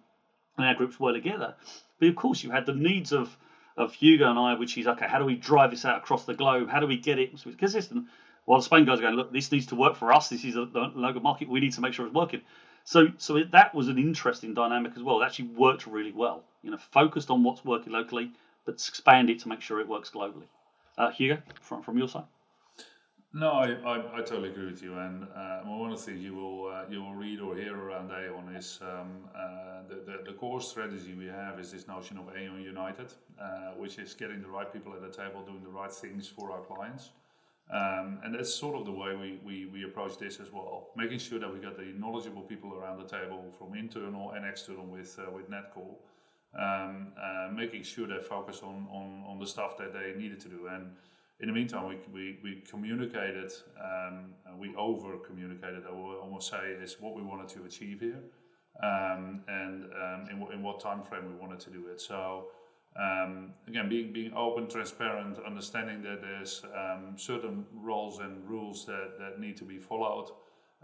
[0.61, 1.55] and our groups were together.
[1.99, 3.35] But of course, you had the needs of
[3.77, 5.07] of Hugo and I, which is okay.
[5.07, 6.69] How do we drive this out across the globe?
[6.69, 8.05] How do we get it consistent?
[8.45, 10.29] While the Spain guys are going, look, this needs to work for us.
[10.29, 11.47] This is a, the local market.
[11.47, 12.41] We need to make sure it's working.
[12.83, 15.21] So, so it, that was an interesting dynamic as well.
[15.21, 16.43] It actually worked really well.
[16.63, 18.31] You know, focused on what's working locally,
[18.65, 20.47] but expand it to make sure it works globally.
[20.97, 22.25] Uh, Hugo, from from your side.
[23.33, 24.97] No, I, I, I, totally agree with you.
[24.97, 28.11] And uh, one of the things you will uh, you will read or hear around
[28.11, 32.25] Aon is um, uh, the, the, the core strategy we have is this notion of
[32.35, 35.91] Aon United, uh, which is getting the right people at the table, doing the right
[35.91, 37.11] things for our clients.
[37.71, 41.19] Um, and that's sort of the way we, we, we approach this as well, making
[41.19, 45.17] sure that we got the knowledgeable people around the table from internal and external with
[45.17, 45.95] uh, with Netcall,
[46.59, 50.49] um, uh, making sure they focus on, on, on the stuff that they needed to
[50.49, 50.67] do.
[50.67, 50.91] And
[51.41, 53.51] in the meantime, we, we, we communicated,
[53.83, 54.25] um,
[54.57, 58.21] we over communicated, I will almost say, is what we wanted to achieve here
[58.83, 61.99] um, and um, in, in what time frame we wanted to do it.
[61.99, 62.49] So,
[62.95, 69.17] um, again, being, being open, transparent, understanding that there's um, certain roles and rules that,
[69.17, 70.29] that need to be followed.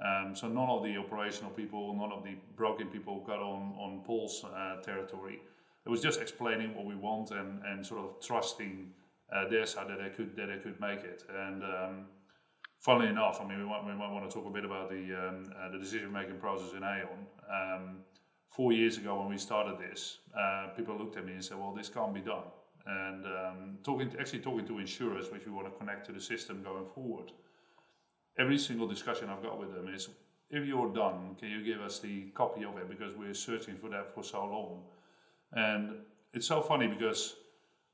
[0.04, 4.02] Um, so, none of the operational people, none of the broking people got on, on
[4.04, 5.40] Paul's uh, territory.
[5.86, 8.92] It was just explaining what we want and, and sort of trusting
[9.32, 11.24] uh, their side that they could that they could make it.
[11.30, 12.06] And um,
[12.78, 15.04] funnily enough, I mean, we might, we might want to talk a bit about the
[15.14, 17.20] um, uh, the decision making process in Aon.
[17.52, 17.98] Um,
[18.48, 21.74] four years ago, when we started this, uh, people looked at me and said, "Well,
[21.74, 22.44] this can't be done."
[22.86, 26.22] And um, talking to, actually talking to insurers, which we want to connect to the
[26.22, 27.32] system going forward.
[28.38, 30.08] Every single discussion I've got with them is,
[30.50, 33.90] if you're done, can you give us the copy of it because we're searching for
[33.90, 34.84] that for so long.
[35.52, 35.96] And
[36.34, 37.36] it's so funny because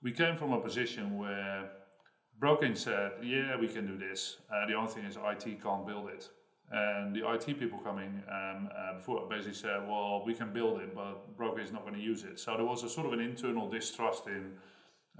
[0.04, 1.72] we came from a position where
[2.38, 4.38] broking said, yeah, we can do this.
[4.54, 6.30] Uh, the only thing is IT can't build it.
[6.72, 10.94] And the IT people coming um, uh, before basically said, well, we can build it,
[10.94, 12.39] but broker is not going to use it.
[12.39, 14.52] So there was a sort of an internal distrust in,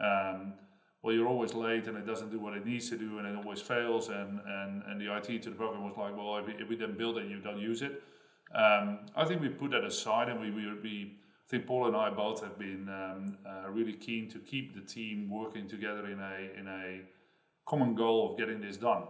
[0.04, 0.54] um,
[1.02, 3.36] well, you're always late and it doesn't do what it needs to do and it
[3.38, 4.10] always fails.
[4.10, 6.76] And, and, and the IT to the broker was like, well, if we, if we
[6.76, 8.04] didn't build it, you don't use it.
[8.54, 11.17] Um, I think we put that aside and we, we, we
[11.54, 15.30] think Paul and I both have been um, uh, really keen to keep the team
[15.30, 17.02] working together in a in a
[17.68, 19.04] common goal of getting this done.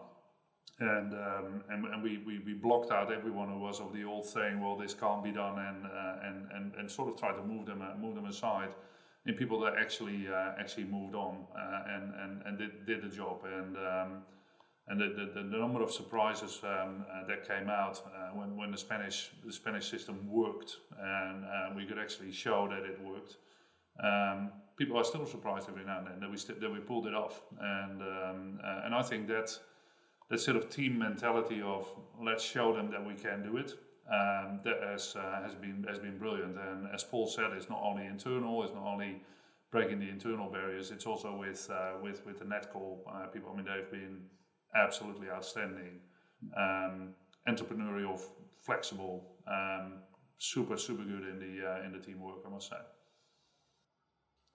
[0.80, 4.26] And um, and, and we, we, we blocked out everyone who was of the old
[4.26, 7.44] saying, well, this can't be done, and uh, and, and and sort of tried to
[7.44, 8.72] move them uh, move them aside.
[9.26, 13.16] In people that actually uh, actually moved on uh, and and and did, did the
[13.16, 13.78] job and.
[13.78, 14.12] Um,
[14.88, 18.72] and the, the, the, number of surprises um, uh, that came out uh, when, when
[18.72, 23.38] the Spanish the Spanish system worked and uh, we could actually show that it worked.
[24.04, 27.08] Um, people are still surprised every now and then that we st- that we pulled
[27.08, 29.58] it off, and um, uh, and I think that
[30.30, 31.88] that sort of team mentality of
[32.20, 33.74] let's show them that we can do it.
[34.12, 37.82] Um, that has uh, has been has been brilliant, and as Paul said, it's not
[37.82, 39.22] only internal, it's not only
[39.72, 42.98] breaking the internal barriers, it's also with uh, with with the Netcall
[43.32, 43.52] people.
[43.54, 44.24] I mean, they've been
[44.76, 46.00] absolutely outstanding,
[46.58, 47.10] um,
[47.48, 48.20] entrepreneurial,
[48.62, 50.00] flexible, um,
[50.38, 52.40] super super good in the uh, in the teamwork.
[52.46, 52.78] I must say.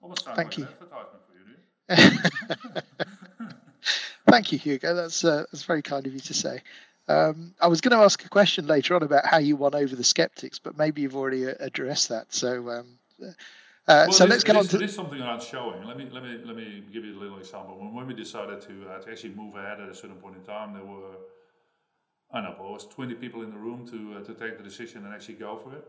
[0.01, 0.67] Almost Thank you.
[1.89, 1.95] You,
[4.29, 4.93] Thank you, Hugo.
[4.93, 6.61] That's uh, that's very kind of you to say.
[7.07, 9.95] Um, I was going to ask a question later on about how you won over
[9.95, 12.31] the skeptics, but maybe you've already uh, addressed that.
[12.31, 12.99] So um,
[13.89, 14.77] uh, well, so let's get on to.
[14.77, 15.83] This something around showing.
[15.83, 17.75] Let me let me let me give you a little example.
[17.79, 20.43] When, when we decided to, uh, to actually move ahead at a certain point in
[20.43, 21.15] time, there were
[22.31, 24.63] I don't know, it was twenty people in the room to uh, to take the
[24.63, 25.87] decision and actually go for it.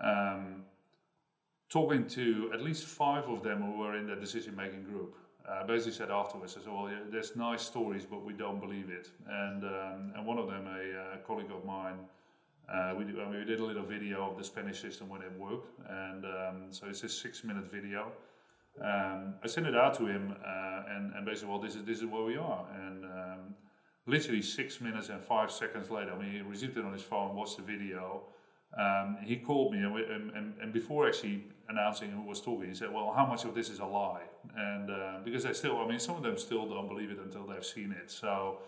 [0.00, 0.64] Um,
[1.68, 5.14] talking to at least five of them who were in the decision making group,
[5.46, 8.88] uh, basically said afterwards, I said, "Well, yeah, there's nice stories, but we don't believe
[8.88, 11.98] it." And um, and one of them, a, a uh, colleague of mine
[12.72, 15.32] uh, we, do, uh, we did a little video of the Spanish system when it
[15.38, 18.10] worked, and um, so it's a six-minute video.
[18.82, 21.98] Um, I sent it out to him, uh, and, and basically, well, this is this
[21.98, 23.54] is where we are, and um,
[24.06, 27.36] literally six minutes and five seconds later, I mean, he received it on his phone,
[27.36, 28.22] watched the video.
[28.76, 32.74] Um, he called me, and, we, and, and, before actually announcing who was talking, he
[32.74, 34.22] said, "Well, how much of this is a lie?"
[34.56, 37.46] And uh, because they still, I mean, some of them still don't believe it until
[37.46, 38.10] they've seen it.
[38.10, 38.58] So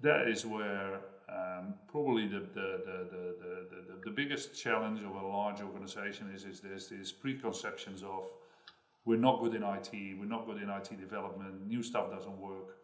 [0.00, 1.00] that is where
[1.30, 6.60] um, probably the the, the, the, the, biggest challenge of a large organization is is
[6.60, 8.24] there's these preconceptions of
[9.04, 12.76] we're not good in IT, we're not good in IT development, new stuff doesn't work.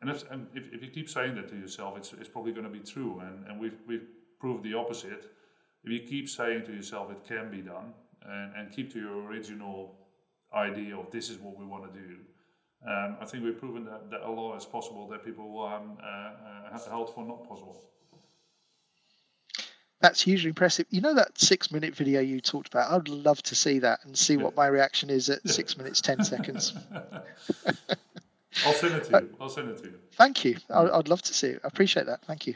[0.00, 2.64] And if, and if, if you keep saying that to yourself, it's, it's probably going
[2.64, 3.20] to be true.
[3.20, 4.06] And, and we've, we've
[4.38, 5.32] proved the opposite.
[5.84, 9.24] If you keep saying to yourself it can be done and, and keep to your
[9.26, 9.96] original
[10.54, 12.16] idea of this is what we want to do,
[12.84, 16.74] um, I think we've proven that, that a law is possible that people um, uh,
[16.74, 17.82] uh, held for not possible.
[20.00, 20.86] That's hugely impressive.
[20.90, 22.92] You know that six minute video you talked about?
[22.92, 24.42] I'd love to see that and see yeah.
[24.42, 25.52] what my reaction is at yeah.
[25.52, 26.74] six minutes, 10 seconds.
[28.64, 29.36] I'll send it to you.
[29.40, 29.94] I'll send it to you.
[30.12, 30.56] Thank you.
[30.70, 31.60] I'd love to see it.
[31.64, 32.22] I appreciate that.
[32.22, 32.54] Thank you.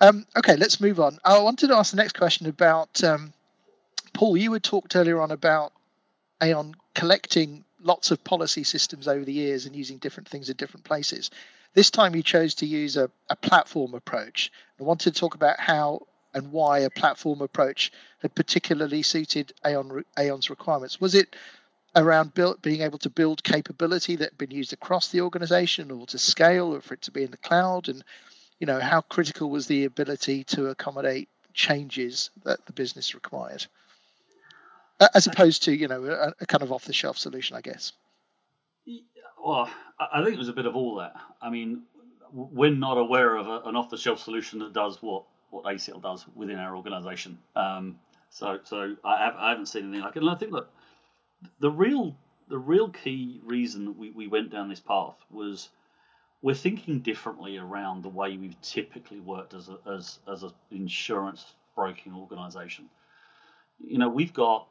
[0.00, 1.18] Um, okay, let's move on.
[1.24, 3.32] I wanted to ask the next question about um,
[4.14, 4.36] Paul.
[4.36, 5.72] You had talked earlier on about
[6.42, 10.84] Aon collecting lots of policy systems over the years and using different things in different
[10.84, 11.30] places.
[11.74, 14.50] This time you chose to use a, a platform approach.
[14.80, 20.04] I wanted to talk about how and why a platform approach had particularly suited Aon,
[20.18, 21.00] Aon's requirements.
[21.00, 21.34] Was it
[21.96, 26.06] around build, being able to build capability that had been used across the organization or
[26.06, 27.88] to scale or for it to be in the cloud?
[27.88, 28.04] And,
[28.58, 33.66] you know, how critical was the ability to accommodate changes that the business required?
[35.14, 37.92] As opposed to you know a, a kind of off the shelf solution, I guess.
[39.42, 41.14] Well, I think it was a bit of all that.
[41.40, 41.82] I mean,
[42.32, 46.00] we're not aware of a, an off the shelf solution that does what what ACL
[46.00, 47.38] does within our organisation.
[47.56, 50.22] Um, so so I, have, I haven't seen anything like it.
[50.22, 50.66] And I think that
[51.58, 52.14] the real
[52.48, 55.70] the real key reason we, we went down this path was
[56.42, 61.54] we're thinking differently around the way we've typically worked as a, as as an insurance
[61.74, 62.86] broking organisation.
[63.78, 64.66] You know, we've got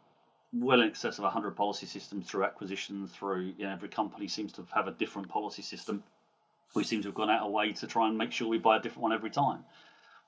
[0.53, 4.51] well in excess of 100 policy systems through acquisition, through you know, every company seems
[4.53, 6.03] to have a different policy system.
[6.73, 8.77] We seem to have gone out of way to try and make sure we buy
[8.77, 9.65] a different one every time.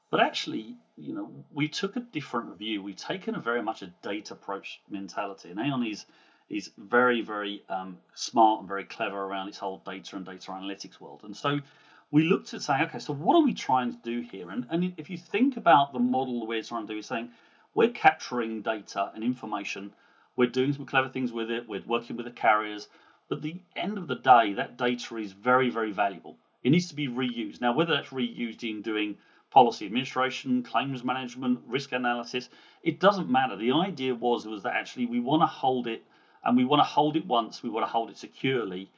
[0.09, 2.83] But actually, you know, we took a different view.
[2.83, 5.49] We've taken a very much a data approach mentality.
[5.49, 6.05] And Aon is
[6.49, 10.99] is very, very um, smart and very clever around its whole data and data analytics
[10.99, 11.21] world.
[11.23, 11.59] And so
[12.11, 14.49] we looked at saying, okay, so what are we trying to do here?
[14.49, 17.29] And, and if you think about the model we're trying to do, is saying
[17.73, 19.93] we're capturing data and information
[20.35, 21.67] we're doing some clever things with it.
[21.67, 22.87] We're working with the carriers.
[23.27, 26.37] But at the end of the day, that data is very, very valuable.
[26.63, 27.61] It needs to be reused.
[27.61, 29.17] Now, whether that's reused in doing
[29.49, 32.49] policy administration, claims management, risk analysis,
[32.83, 33.55] it doesn't matter.
[33.55, 36.03] The idea was was that actually we want to hold it
[36.43, 38.89] and we want to hold it once, we want to hold it securely.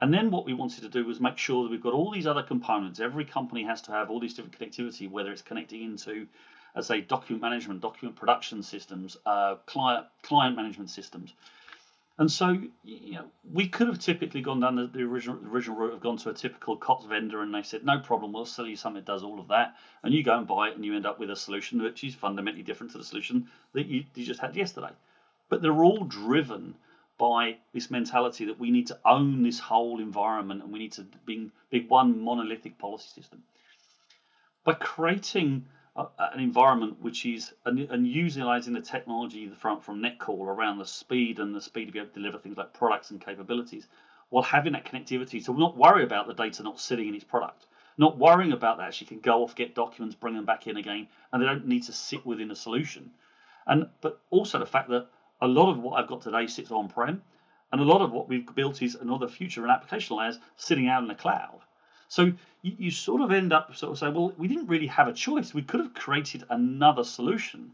[0.00, 2.26] And then what we wanted to do was make sure that we've got all these
[2.26, 3.00] other components.
[3.00, 6.26] Every company has to have all these different connectivity, whether it's connecting into
[6.74, 11.34] as say document management, document production systems, uh, client client management systems.
[12.16, 15.76] And so, you know, we could have typically gone down the, the original the original
[15.76, 18.66] route, have gone to a typical COTS vendor, and they said, no problem, we'll sell
[18.66, 20.94] you something that does all of that, and you go and buy it, and you
[20.94, 24.24] end up with a solution which is fundamentally different to the solution that you, you
[24.24, 24.90] just had yesterday.
[25.48, 26.76] But they're all driven
[27.18, 31.06] by this mentality that we need to own this whole environment, and we need to
[31.26, 33.42] be, be one monolithic policy system.
[34.64, 40.86] By creating an environment which is and, utilizing the technology from from Netcall around the
[40.86, 43.86] speed and the speed to be able to deliver things like products and capabilities,
[44.30, 45.42] while having that connectivity.
[45.42, 48.92] So not worry about the data not sitting in its product, not worrying about that.
[48.92, 51.84] She can go off, get documents, bring them back in again, and they don't need
[51.84, 53.10] to sit within a solution.
[53.66, 55.06] And but also the fact that
[55.40, 57.22] a lot of what I've got today sits on prem,
[57.70, 61.02] and a lot of what we've built is another future and application layers sitting out
[61.02, 61.60] in the cloud.
[62.08, 65.08] So you, you sort of end up sort of saying, well, we didn't really have
[65.08, 65.54] a choice.
[65.54, 67.72] We could have created another solution.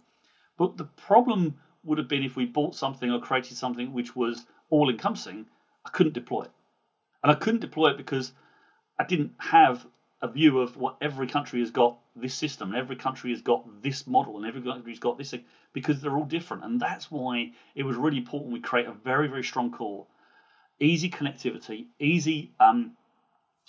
[0.56, 4.44] But the problem would have been if we bought something or created something which was
[4.68, 5.46] all encompassing,
[5.84, 6.50] I couldn't deploy it.
[7.22, 8.32] And I couldn't deploy it because
[8.98, 9.86] I didn't have
[10.22, 13.82] a view of what every country has got this system, and every country has got
[13.82, 15.34] this model, and every country's got this
[15.72, 16.64] because they're all different.
[16.64, 20.06] And that's why it was really important we create a very, very strong core,
[20.78, 22.92] easy connectivity, easy um,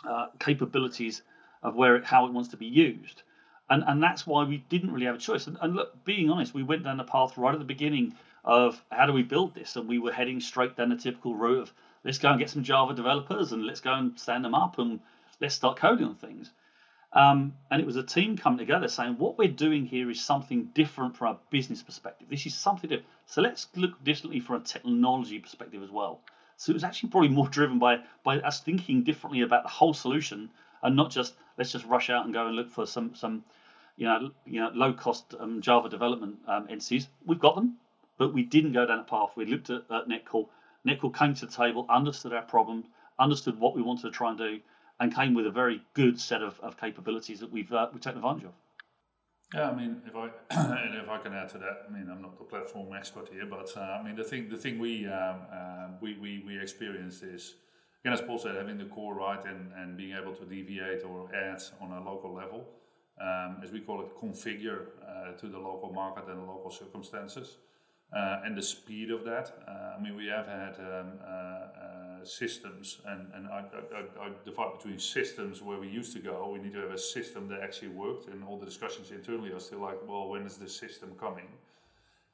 [0.07, 1.21] uh, capabilities
[1.63, 3.23] of where it, how it wants to be used.
[3.69, 5.47] And, and that's why we didn't really have a choice.
[5.47, 8.83] And, and look, being honest, we went down the path right at the beginning of
[8.91, 11.73] how do we build this, and we were heading straight down the typical route of
[12.03, 14.99] let's go and get some Java developers and let's go and stand them up and
[15.39, 16.51] let's start coding on things.
[17.13, 20.69] Um, and it was a team coming together saying what we're doing here is something
[20.73, 22.27] different from a business perspective.
[22.29, 23.09] This is something different.
[23.25, 26.21] So let's look differently from a technology perspective as well.
[26.61, 29.95] So it was actually probably more driven by by us thinking differently about the whole
[29.95, 30.51] solution
[30.83, 33.43] and not just let's just rush out and go and look for some some
[33.97, 37.07] you know you know low cost um, Java development um, entities.
[37.25, 37.77] We've got them,
[38.19, 39.31] but we didn't go down a path.
[39.35, 40.49] We looked at, at Netcall.
[40.85, 42.85] Netcall came to the table, understood our problem,
[43.17, 44.59] understood what we wanted to try and do,
[44.99, 48.19] and came with a very good set of, of capabilities that we've uh, we've taken
[48.19, 48.53] advantage of.
[49.53, 52.21] Yeah, I mean, if I and if I can add to that, I mean, I'm
[52.21, 55.41] not the platform expert here, but uh, I mean, the thing the thing we um,
[55.51, 57.55] uh, we, we we experienced is
[58.01, 61.29] again, as Paul said, having the core right and and being able to deviate or
[61.35, 62.65] add on a local level,
[63.19, 67.57] um, as we call it, configure uh, to the local market and local circumstances,
[68.15, 69.51] uh, and the speed of that.
[69.67, 71.19] Uh, I mean, we have had um,
[72.25, 73.63] systems, and, and I,
[73.95, 76.49] I, I, divide between systems where we used to go.
[76.51, 79.59] We need to have a system that actually worked, and all the discussions internally are
[79.59, 81.47] still like, well, when is the system coming?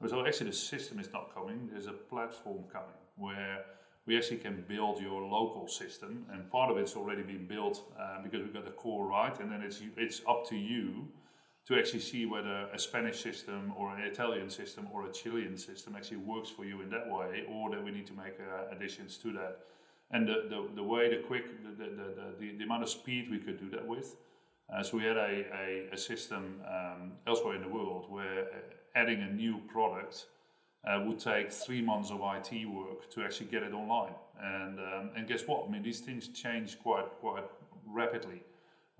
[0.07, 1.69] So actually, the system is not coming.
[1.71, 3.65] There's a platform coming where
[4.05, 8.21] we actually can build your local system, and part of it's already been built uh,
[8.23, 11.07] because we've got the core right, and then it's it's up to you
[11.67, 15.95] to actually see whether a Spanish system or an Italian system or a Chilean system
[15.97, 19.17] actually works for you in that way, or that we need to make uh, additions
[19.17, 19.59] to that
[20.11, 21.89] and the, the, the way the quick the, the,
[22.39, 24.15] the, the, amount of speed we could do that with
[24.73, 28.57] uh, so we had a, a, a system um, elsewhere in the world where uh,
[28.95, 30.25] adding a new product
[30.85, 34.13] uh, would take three months of IT work to actually get it online.
[34.41, 35.65] And um, and guess what?
[35.67, 37.43] I mean these things change quite quite
[37.85, 38.43] rapidly.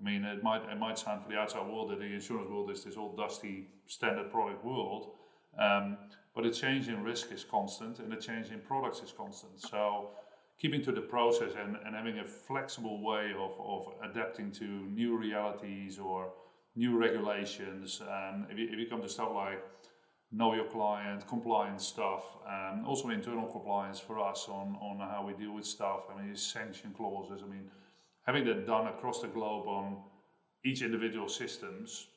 [0.00, 2.70] I mean it might it might sound for the outside world that the insurance world
[2.70, 5.12] is this old dusty standard product world
[5.58, 5.96] um,
[6.34, 9.60] but the change in risk is constant and the change in products is constant.
[9.60, 10.10] So
[10.58, 15.16] keeping to the process and, and having a flexible way of, of adapting to new
[15.16, 16.32] realities or
[16.74, 18.02] new regulations.
[18.02, 19.62] Um, if, you, if you come to stuff like
[20.30, 25.32] know your client, compliance stuff, um, also internal compliance for us on, on how we
[25.32, 26.02] deal with stuff.
[26.12, 27.42] I mean, sanction clauses.
[27.42, 27.70] I mean,
[28.26, 29.96] having that done across the globe on
[30.64, 32.08] each individual systems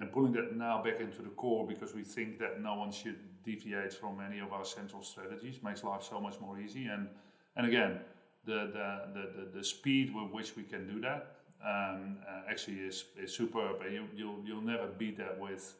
[0.00, 3.16] and pulling that now back into the core because we think that no one should
[3.44, 7.08] deviate from any of our central strategies makes life so much more easy and
[7.56, 8.00] and again,
[8.44, 13.04] the, the, the, the, speed with which we can do that um, uh, actually is,
[13.16, 13.82] is superb.
[13.82, 15.74] And you, you'll, you'll never beat that with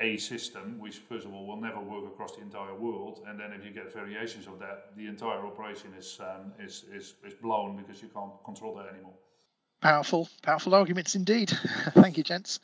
[0.00, 3.20] a system, which first of all will never work across the entire world.
[3.26, 7.14] And then if you get variations of that, the entire operation is, um, is, is,
[7.26, 9.14] is blown because you can't control that anymore.
[9.80, 11.50] Powerful, powerful arguments indeed.
[11.94, 12.60] Thank you, gents.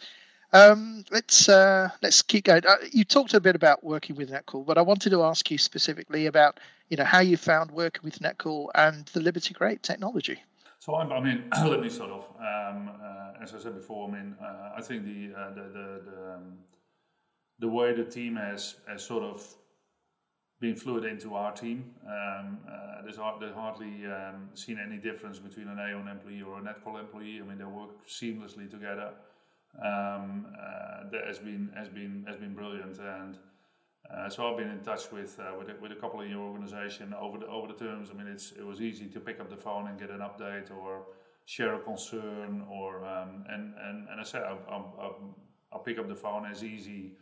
[0.55, 2.65] Um, let's uh, let's keep going.
[2.65, 5.59] Uh, you talked a bit about working with Netcall, but I wanted to ask you
[5.59, 10.41] specifically about you know how you found working with Netcall and the Liberty Create technology.
[10.79, 12.29] So I, I mean, let me start off.
[12.39, 16.01] Um, uh, as I said before, I mean, uh, I think the uh, the the
[16.09, 16.59] the, um,
[17.59, 19.45] the, way the team has has sort of
[20.61, 21.91] been fluid into our team.
[22.07, 27.01] Um, uh, there's, hardly um, seen any difference between an Aon employee or a Netcall
[27.01, 27.41] employee.
[27.43, 29.11] I mean, they work seamlessly together
[29.83, 32.99] um, uh, that has been has been has been brilliant.
[32.99, 33.39] And
[34.13, 36.41] uh, so I've been in touch with uh, with, a, with a couple in your
[36.41, 38.11] organization over the over the terms.
[38.13, 40.71] I mean, it's it was easy to pick up the phone and get an update
[40.71, 41.07] or
[41.47, 45.35] share a concern or um, and, and and I said I'll,
[45.73, 47.13] I'll, pick up the phone as easy.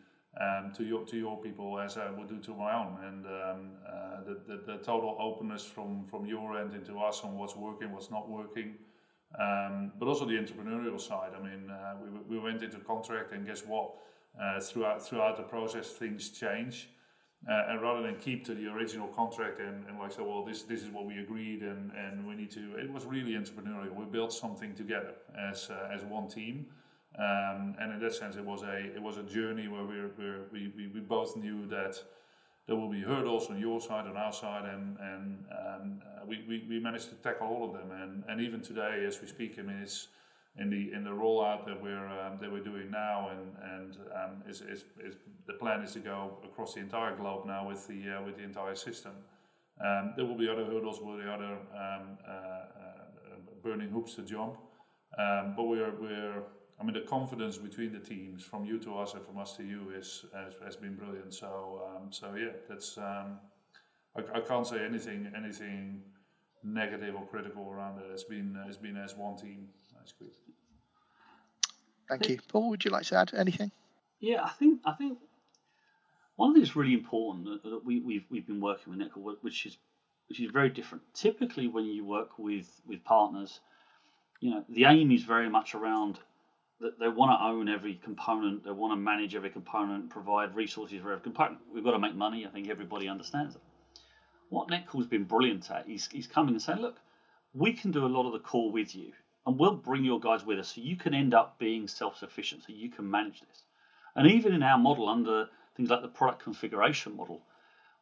[0.41, 3.71] Um, to your to your people as I would do to my own, and um,
[3.87, 7.93] uh, the, the, the total openness from from your end into us on what's working,
[7.93, 8.77] what's not working,
[9.39, 11.33] um, but also the entrepreneurial side.
[11.39, 11.95] I mean, uh,
[12.29, 13.95] we, we went into contract, and guess what?
[14.41, 16.89] Uh, throughout throughout the process, things change.
[17.51, 20.63] Uh, and rather than keep to the original contract and, and like say, well, this
[20.63, 22.77] this is what we agreed, and, and we need to.
[22.77, 23.93] It was really entrepreneurial.
[23.95, 26.67] We built something together as uh, as one team.
[27.19, 29.97] Um, and in that sense, it was a it was a journey where we
[30.53, 32.01] we, we, we both knew that
[32.67, 36.65] there will be hurdles on your side, on our side, and and um, we, we,
[36.69, 37.91] we managed to tackle all of them.
[37.91, 40.09] And, and even today, as we speak, I mean, it's
[40.59, 44.43] in the in the rollout that we're um, that we're doing now, and and um,
[44.49, 48.19] is, is, is the plan is to go across the entire globe now with the
[48.19, 49.13] uh, with the entire system.
[49.85, 52.65] Um, there will be other hurdles, will be other um, uh, uh,
[53.63, 54.57] burning hoops to jump,
[55.19, 56.43] um, but we're we're
[56.83, 59.63] I mean, the confidence between the teams, from you to us and from us to
[59.63, 61.33] you, is has, has been brilliant.
[61.33, 63.39] So, um, so yeah, that's um,
[64.17, 66.03] I, I, can't say anything anything
[66.65, 68.07] negative or critical around it.
[68.13, 69.69] It's been it's been as one team.
[69.95, 70.33] That's good.
[72.09, 72.71] Thank you, Paul.
[72.71, 73.71] Would you like to add anything?
[74.19, 75.19] Yeah, I think I think
[76.35, 79.67] one thing that's really important that, that we, we've we've been working with Netcall, which
[79.67, 79.79] is
[80.29, 81.05] which is very different.
[81.15, 83.61] Typically, when you work with with partners,
[84.41, 86.19] you know, the aim is very much around
[86.99, 91.13] they want to own every component, they want to manage every component, provide resources for
[91.13, 91.59] every component.
[91.73, 92.47] We've got to make money.
[92.47, 93.61] I think everybody understands it.
[94.49, 96.97] What Netcall's been brilliant at is, is coming and saying, look,
[97.55, 99.13] we can do a lot of the core with you,
[99.47, 102.73] and we'll bring your guys with us so you can end up being self-sufficient, so
[102.73, 103.63] you can manage this.
[104.15, 107.43] And even in our model, under things like the product configuration model,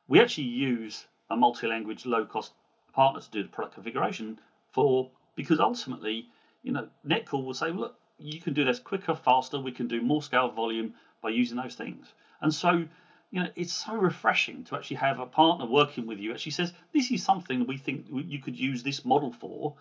[0.09, 2.53] we actually use a multi-language, low-cost
[2.93, 4.41] partner to do the product configuration
[4.73, 6.27] for because ultimately,
[6.63, 9.59] you know, Netcall will say, look, you can do this quicker, faster.
[9.59, 12.13] We can do more scale volume by using those things.
[12.41, 12.85] And so,
[13.31, 16.33] you know, it's so refreshing to actually have a partner working with you.
[16.33, 19.77] Actually says this is something we think you could use this model for,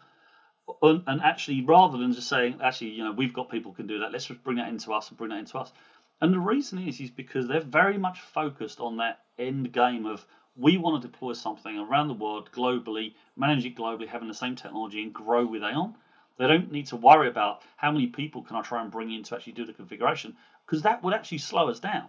[0.82, 4.12] and, actually rather than just saying, actually, you know, we've got people can do that.
[4.12, 5.72] Let's just bring that into us and bring that into us.
[6.22, 10.26] And the reason is is because they're very much focused on that end game of
[10.56, 14.56] we want to deploy something around the world globally, manage it globally, having the same
[14.56, 15.96] technology and grow with Aon.
[16.40, 19.24] They don't need to worry about how many people can I try and bring in
[19.24, 20.36] to actually do the configuration
[20.66, 22.08] because that would actually slow us down.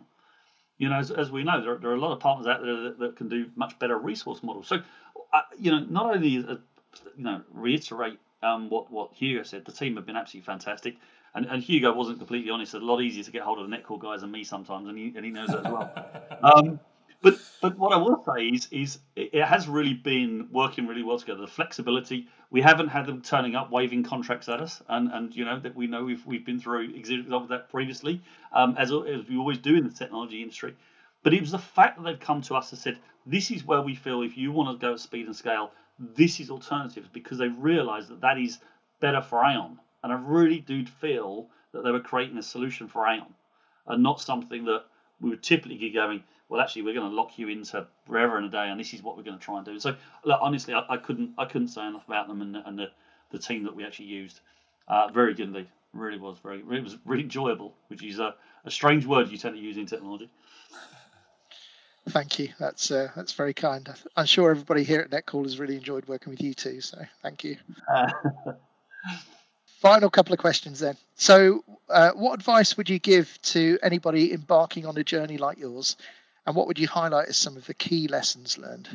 [0.79, 2.77] You know, as, as we know, there, there, are a lot of partners out there
[2.77, 4.69] that, that can do much better resource models.
[4.69, 4.81] So,
[5.33, 6.57] uh, you know, not only uh,
[7.17, 10.97] you know reiterate um, what what Hugo said, the team have been absolutely fantastic.
[11.35, 12.75] And, and Hugo wasn't completely honest.
[12.75, 14.99] It's a lot easier to get hold of the Netcall guys than me sometimes, and
[14.99, 15.93] he, and he knows that as well.
[16.43, 16.81] Um,
[17.23, 21.19] but but what I will say is is it has really been working really well
[21.19, 21.41] together.
[21.43, 25.45] The flexibility we haven't had them turning up waving contracts at us, and and you
[25.45, 29.29] know that we know we've we've been through examples of that previously, um, as as
[29.29, 30.75] we always do in the technology industry.
[31.23, 33.83] But it was the fact that they've come to us and said, this is where
[33.83, 37.37] we feel if you want to go at speed and scale, this is alternatives because
[37.39, 38.59] they realised that that is
[39.01, 39.79] better for Aon.
[40.03, 43.35] And I really do feel that they were creating a solution for Aon
[43.87, 44.85] and not something that
[45.21, 48.45] we would typically be going, well, actually, we're going to lock you into forever and
[48.45, 49.79] a day, and this is what we're going to try and do.
[49.79, 49.95] So,
[50.25, 52.91] look, honestly, I, I couldn't I couldn't say enough about them and, and the,
[53.31, 54.41] the team that we actually used.
[54.89, 55.69] Uh, very good indeed.
[55.93, 56.59] Really was very.
[56.59, 58.35] It was really enjoyable, which is a,
[58.65, 60.29] a strange word you tend to use in technology.
[62.09, 62.49] Thank you.
[62.59, 63.89] That's uh, that's very kind.
[64.17, 66.81] I'm sure everybody here at Netcall has really enjoyed working with you too.
[66.81, 67.59] So thank you.
[67.89, 68.11] Uh,
[69.81, 70.95] Final couple of questions then.
[71.15, 75.97] So, uh, what advice would you give to anybody embarking on a journey like yours
[76.51, 78.89] and what would you highlight as some of the key lessons learned?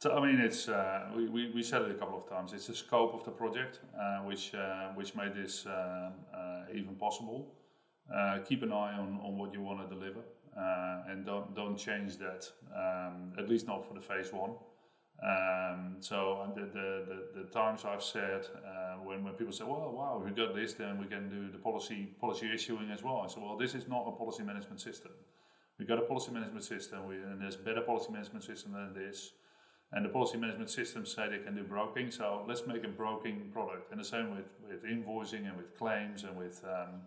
[0.00, 2.52] So I mean, it's uh, we, we, we said it a couple of times.
[2.52, 6.96] It's the scope of the project uh, which uh, which made this um, uh, even
[6.96, 7.54] possible.
[8.12, 10.22] Uh, keep an eye on, on what you want to deliver,
[10.56, 12.50] uh, and don't don't change that.
[12.74, 14.54] Um, at least not for the phase one.
[15.22, 18.46] Um, so the, the, the, the, times I've said
[19.04, 22.08] when, when people say, "Well, wow, we got this, then we can do the policy
[22.20, 25.12] policy issuing as well." I said, "Well, this is not a policy management system."
[25.78, 29.32] We got a policy management system, we, and there's better policy management system than this.
[29.92, 33.48] And the policy management systems say they can do broking, so let's make a broking
[33.52, 33.90] product.
[33.90, 37.00] And the same with, with invoicing and with claims and with um,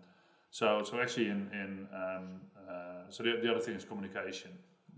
[0.50, 4.50] so so actually in in um, uh, so the, the other thing is communication.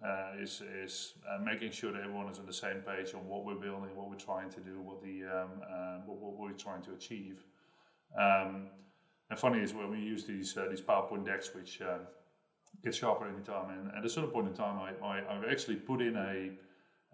[0.04, 3.44] Uh, is is uh, making sure that everyone is on the same page on what
[3.44, 6.82] we're building, what we're trying to do, what the um, uh, what, what, we're trying
[6.82, 7.44] to achieve.
[8.18, 8.66] Um,
[9.30, 12.00] and funny is when we use these uh, these PowerPoint decks, which um,
[12.85, 13.70] get sharper any time.
[13.70, 16.51] And at a certain point in time, I, I, I actually put in a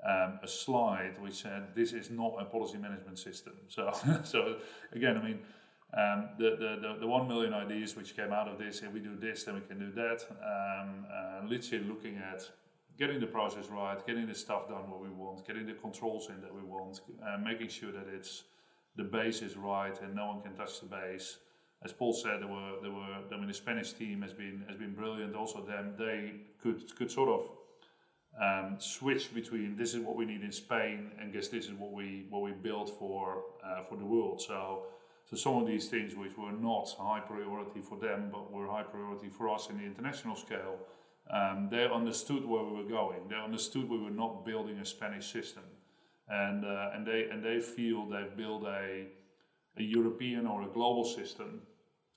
[0.02, 3.54] um, a slide which said this is not a policy management system.
[3.68, 3.92] So,
[4.24, 4.56] so
[4.92, 5.38] again, I mean,
[5.92, 9.00] um, the, the, the, the, one million ideas which came out of this, if we
[9.00, 10.24] do this, then we can do that.
[10.30, 12.48] Um, uh, literally looking at
[12.98, 16.40] getting the process right, getting the stuff done what we want, getting the controls in
[16.42, 18.44] that we want, uh, making sure that it's
[18.96, 21.38] the base is right and no one can touch the base
[21.82, 24.76] as Paul said, there were there were I mean the Spanish team has been has
[24.76, 25.34] been brilliant.
[25.34, 27.50] Also, them they could could sort of
[28.40, 31.92] um, switch between this is what we need in Spain and guess this is what
[31.92, 34.42] we what we built for uh, for the world.
[34.42, 34.86] So
[35.24, 38.82] so some of these things which were not high priority for them but were high
[38.82, 40.76] priority for us in the international scale.
[41.30, 43.28] Um, they understood where we were going.
[43.28, 45.62] They understood we were not building a Spanish system,
[46.28, 49.06] and uh, and they and they feel they've built a
[49.78, 51.62] a European or a global system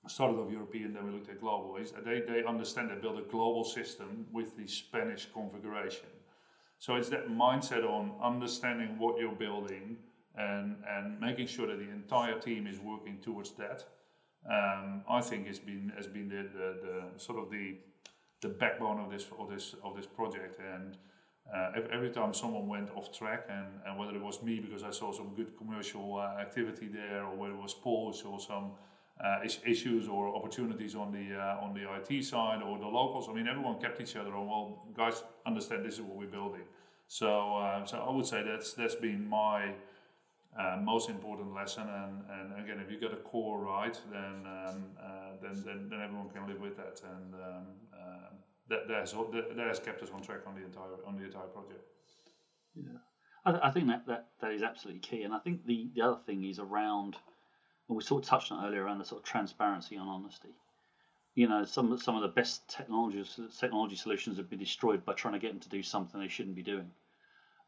[0.07, 1.77] started off European, then we looked at global.
[1.77, 6.07] Is they, they understand they build a global system with the Spanish configuration.
[6.79, 9.97] So it's that mindset on understanding what you're building
[10.35, 13.85] and, and making sure that the entire team is working towards that.
[14.49, 17.77] Um, I think has been has been the, the, the, sort of the
[18.41, 20.59] the backbone of this of this of this project.
[20.59, 20.97] And
[21.53, 24.91] uh, every time someone went off track, and, and whether it was me because I
[24.91, 28.71] saw some good commercial uh, activity there, or whether it was Paul who saw some
[29.21, 33.27] uh, issues or opportunities on the uh, on the IT side or the locals.
[33.29, 34.47] I mean, everyone kept each other on.
[34.47, 36.63] Well, guys, understand this is what we're building.
[37.07, 39.73] So, uh, so I would say that's that's been my
[40.57, 41.83] uh, most important lesson.
[41.87, 46.01] And, and again, if you get a core right, then um, uh, then, then then
[46.01, 47.01] everyone can live with that.
[47.03, 48.29] And um, uh,
[48.69, 51.47] that that has, that has kept us on track on the entire on the entire
[51.47, 51.83] project.
[52.75, 52.97] Yeah,
[53.45, 55.23] I, I think that, that that is absolutely key.
[55.23, 57.17] And I think the the other thing is around
[57.87, 60.49] and we sort of touched on earlier around the sort of transparency and honesty.
[61.35, 65.33] You know, some some of the best technologies technology solutions have been destroyed by trying
[65.33, 66.91] to get them to do something they shouldn't be doing.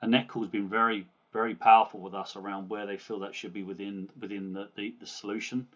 [0.01, 3.53] And Netcall has been very very powerful with us around where they feel that should
[3.53, 5.67] be within within the, the, the solution,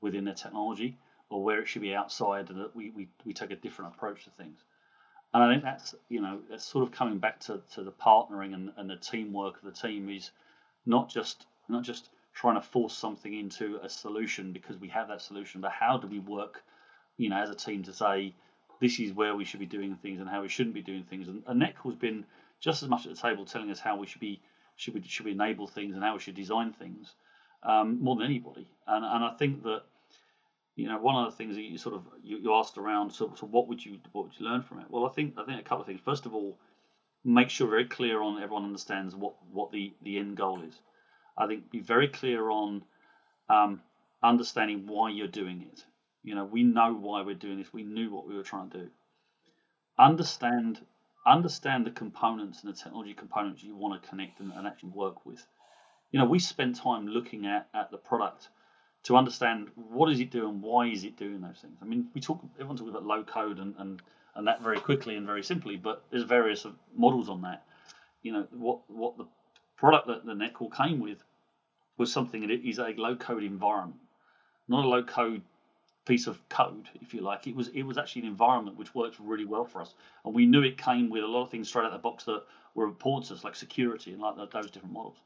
[0.00, 0.96] within their technology,
[1.30, 4.24] or where it should be outside, and that we, we, we take a different approach
[4.24, 4.58] to things.
[5.32, 8.54] And I think that's you know that's sort of coming back to, to the partnering
[8.54, 10.30] and, and the teamwork of the team is
[10.86, 15.22] not just not just trying to force something into a solution because we have that
[15.22, 16.62] solution, but how do we work,
[17.16, 18.34] you know, as a team to say
[18.80, 21.28] this is where we should be doing things and how we shouldn't be doing things.
[21.28, 22.24] And, and has been
[22.60, 24.40] just as much at the table telling us how we should be
[24.76, 27.14] should we should we enable things and how we should design things
[27.62, 28.66] um, more than anybody.
[28.86, 29.82] And and I think that
[30.74, 33.32] you know one of the things that you sort of you, you asked around so,
[33.36, 34.86] so what would you what would you learn from it?
[34.90, 36.00] Well, I think I think a couple of things.
[36.04, 36.58] First of all,
[37.24, 40.80] make sure very clear on everyone understands what what the the end goal is.
[41.36, 42.84] I think be very clear on
[43.48, 43.80] um,
[44.22, 45.84] understanding why you're doing it.
[46.22, 47.72] You know, we know why we're doing this.
[47.72, 48.88] We knew what we were trying to do.
[49.98, 50.80] Understand
[51.26, 55.24] understand the components and the technology components you want to connect and, and actually work
[55.24, 55.46] with.
[56.12, 58.48] You know, we spend time looking at, at the product
[59.04, 61.78] to understand what is it doing, why is it doing those things.
[61.80, 64.02] I mean, we talk everyone talks about low code and, and,
[64.34, 67.64] and that very quickly and very simply, but there's various models on that.
[68.22, 69.26] You know, what what the
[69.76, 71.22] product that the Netcall came with
[71.96, 74.00] was something that is a low code environment,
[74.68, 75.42] not a low code
[76.04, 77.46] piece of code, if you like.
[77.46, 79.94] It was it was actually an environment which worked really well for us,
[80.24, 82.24] and we knew it came with a lot of things straight out of the box
[82.24, 82.42] that
[82.74, 85.16] were important to us, like security and like those different models.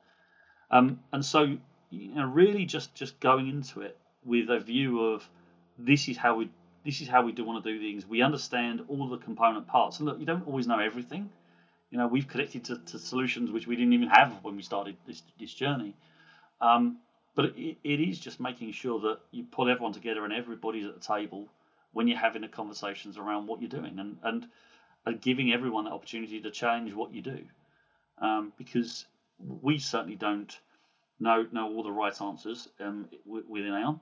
[0.71, 1.57] Um, and so,
[1.91, 5.29] you know, really just just going into it with a view of
[5.79, 6.51] this is how we
[6.85, 8.07] this is how we do want to do things.
[8.07, 11.31] We understand all the component parts, and look, you don't always know everything.
[11.91, 14.97] You know, we've connected to, to solutions which we didn't even have when we started
[15.07, 15.95] this this journey.
[16.61, 16.99] Um,
[17.35, 20.95] but it, it is just making sure that you pull everyone together and everybody's at
[20.95, 21.49] the table
[21.93, 24.47] when you're having the conversations around what you're doing and, and,
[25.07, 27.39] and giving everyone the opportunity to change what you do.
[28.21, 29.07] Um, because
[29.39, 30.59] we certainly don't
[31.21, 34.01] know, know all the right answers um, within Aon.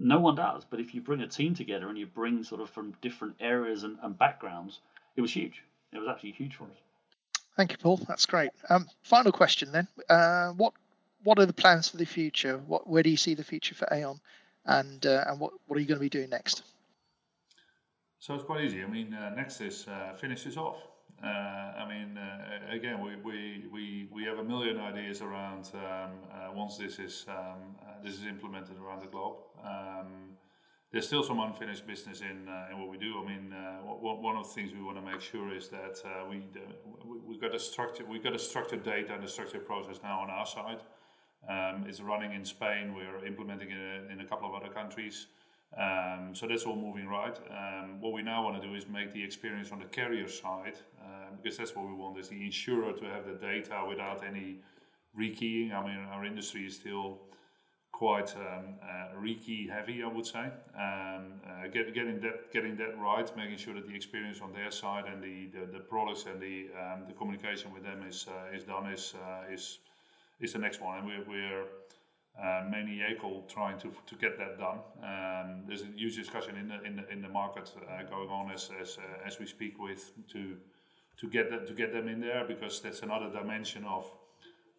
[0.00, 0.64] No one does.
[0.68, 3.84] But if you bring a team together and you bring sort of from different areas
[3.84, 4.80] and, and backgrounds,
[5.16, 5.62] it was huge.
[5.92, 6.76] It was actually huge for us.
[7.58, 7.96] Thank you, Paul.
[8.06, 8.52] That's great.
[8.70, 9.88] Um, final question then.
[10.08, 10.74] Uh, what
[11.24, 12.58] what are the plans for the future?
[12.58, 14.20] What where do you see the future for Aon,
[14.64, 16.62] and uh, and what what are you going to be doing next?
[18.20, 18.84] So it's quite easy.
[18.84, 20.76] I mean, uh, next is uh, finish this off.
[21.20, 26.54] Uh, I mean, uh, again, we, we, we, we have a million ideas around um,
[26.54, 29.38] once this is um, this is implemented around the globe.
[29.64, 30.37] Um,
[30.90, 33.22] there's still some unfinished business in in what we do.
[33.22, 36.42] I mean, one of the things we want to make sure is that we
[37.26, 40.30] we've got a structure we've got a structured data and a structured process now on
[40.30, 40.80] our side.
[41.48, 42.94] Um, it's running in Spain.
[42.94, 45.26] We're implementing it in a couple of other countries.
[45.76, 47.38] Um, so that's all moving right.
[47.50, 50.78] Um, what we now want to do is make the experience on the carrier side,
[51.00, 54.60] uh, because that's what we want: is the insurer to have the data without any
[55.18, 55.72] rekeying.
[55.72, 57.20] I mean, our industry is still
[57.98, 60.46] quite um, uh, rekey heavy, I would say.
[60.76, 64.70] Um, uh, get, getting that getting that right, making sure that the experience on their
[64.70, 68.56] side and the, the, the products and the um, the communication with them is uh,
[68.56, 69.80] is done is uh, is
[70.40, 71.64] is the next one, and we're, we're
[72.40, 74.78] uh, maniacal trying to to get that done.
[75.02, 78.52] Um, there's a huge discussion in the in the, in the market uh, going on
[78.52, 80.56] as as, as we speak with to
[81.20, 84.04] to get that to get them in there because that's another dimension of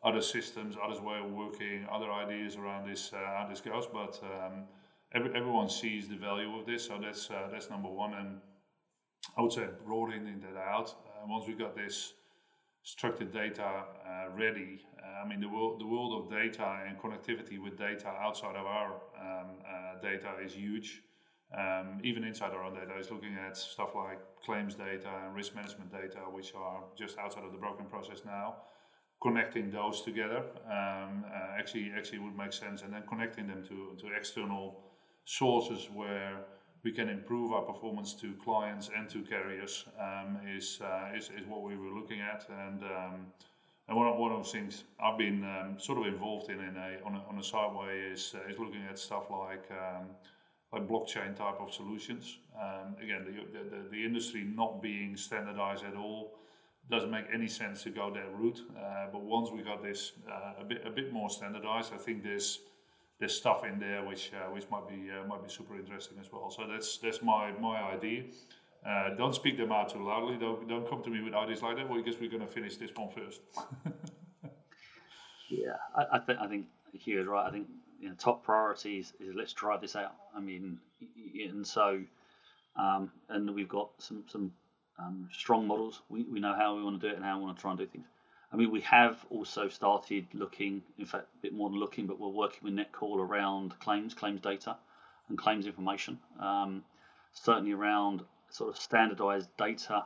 [0.04, 3.88] other systems, other way of working, other ideas around this uh, this goes.
[3.92, 4.64] But um,
[5.14, 8.14] every, everyone sees the value of this, so that's uh, that's number one.
[8.14, 8.40] And
[9.38, 10.90] I would say broadening that out.
[10.90, 12.14] Uh, once we got this
[12.84, 13.84] structured data
[14.36, 14.80] ready,
[15.22, 18.94] I mean, the world, the world of data and connectivity with data outside of our
[19.20, 21.02] um, uh, data is huge.
[21.58, 25.56] Um, even inside our own data is looking at stuff like claims data and risk
[25.56, 28.56] management data, which are just outside of the broking process now.
[29.22, 33.96] Connecting those together um, uh, actually actually would make sense, and then connecting them to,
[34.00, 34.80] to external
[35.26, 36.38] sources where
[36.84, 41.46] we can improve our performance to clients and to carriers um, is, uh, is is
[41.48, 43.26] what we were looking at, and um,
[43.90, 46.78] and one of, one of the things I've been um, sort of involved in, in
[46.78, 50.06] a, on, a, on a side way is, uh, is looking at stuff like um,
[50.72, 52.38] like blockchain type of solutions.
[52.56, 56.36] Um, again, the, the, the, industry not being standardized at all
[56.90, 58.62] doesn't make any sense to go that route.
[58.78, 62.24] Uh, but once we got this uh, a bit a bit more standardized, I think
[62.24, 62.60] there's
[63.20, 66.32] there's stuff in there which uh, which might be uh, might be super interesting as
[66.32, 66.50] well.
[66.50, 68.24] So that's that's my my idea.
[68.86, 70.38] Uh, don't speak them out too loudly.
[70.38, 72.78] Don't don't come to me with ideas like that Well, because we're going to finish
[72.78, 73.42] this one first.
[75.50, 77.46] yeah, I, I think I think Hugh is right.
[77.46, 77.68] I think
[78.00, 80.16] you know, top priority is, is, let's drive this out.
[80.36, 80.80] I mean,
[81.36, 82.02] and so,
[82.78, 84.54] um, and we've got some some
[85.00, 86.02] um, strong models.
[86.10, 87.72] We, we know how we want to do it and how we want to try
[87.72, 88.06] and do things.
[88.52, 92.20] I mean, we have also started looking, in fact, a bit more than looking, but
[92.20, 94.76] we're working with Netcall around claims, claims data,
[95.30, 96.18] and claims information.
[96.40, 96.84] Um,
[97.34, 100.04] certainly around sort of standardized data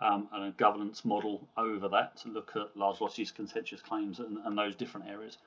[0.00, 4.38] um, and a governance model over that to look at large losses, contentious claims, and,
[4.44, 5.38] and those different areas.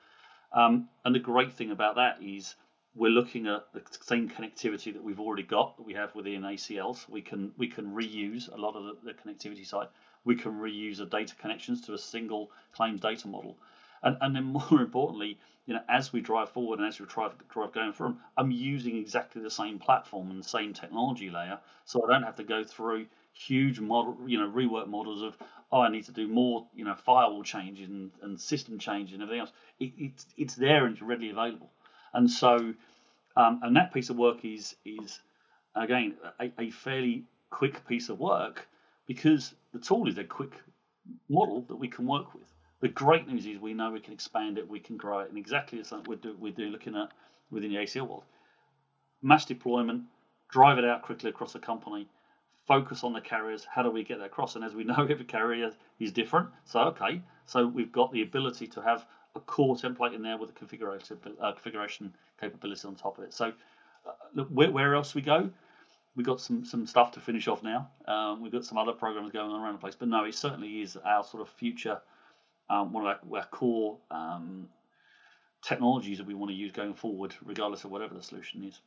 [0.52, 2.56] Um, and the great thing about that is
[2.98, 7.08] we're looking at the same connectivity that we've already got that we have within ACLs.
[7.08, 9.88] We can we can reuse a lot of the, the connectivity side.
[10.24, 13.56] We can reuse the data connections to a single claims data model.
[14.02, 17.32] And, and then more importantly, you know, as we drive forward and as we drive,
[17.48, 22.02] drive going them, I'm using exactly the same platform and the same technology layer, so
[22.04, 25.36] I don't have to go through huge model, you know, rework models of
[25.70, 29.22] oh, I need to do more, you know, firewall changes and, and system changes and
[29.22, 29.52] everything else.
[29.78, 31.70] It, it's it's there and it's readily available,
[32.14, 32.74] and so
[33.38, 35.20] um, and that piece of work is is
[35.76, 38.68] again a, a fairly quick piece of work
[39.06, 40.52] because the tool is a quick
[41.30, 42.52] model that we can work with.
[42.80, 45.38] The great news is we know we can expand it, we can grow it, and
[45.38, 47.10] exactly as we're, do, we're do looking at
[47.50, 48.24] within the ACL world.
[49.22, 50.02] Mass deployment,
[50.50, 52.08] drive it out quickly across the company,
[52.66, 53.64] focus on the carriers.
[53.64, 54.56] How do we get that across?
[54.56, 56.48] And as we know, every carrier is different.
[56.64, 60.50] So okay, so we've got the ability to have a core template in there with
[60.50, 63.32] a configuration uh, configuration capability on top of it.
[63.32, 63.52] So
[64.06, 65.50] uh, look, where, where else we go?
[66.18, 67.88] we've got some some stuff to finish off now.
[68.06, 70.82] Um, we've got some other programs going on around the place, but no, it certainly
[70.82, 72.00] is our sort of future
[72.68, 74.68] um, one of our, our core um,
[75.62, 78.80] technologies that we want to use going forward, regardless of whatever the solution is.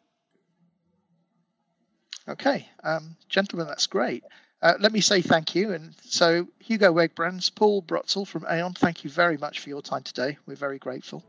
[2.27, 4.23] Okay, um, gentlemen, that's great.
[4.61, 5.73] Uh, let me say thank you.
[5.73, 10.03] And so, Hugo Wegbrands, Paul Brotzel from Aon, thank you very much for your time
[10.03, 10.37] today.
[10.45, 11.23] We're very grateful.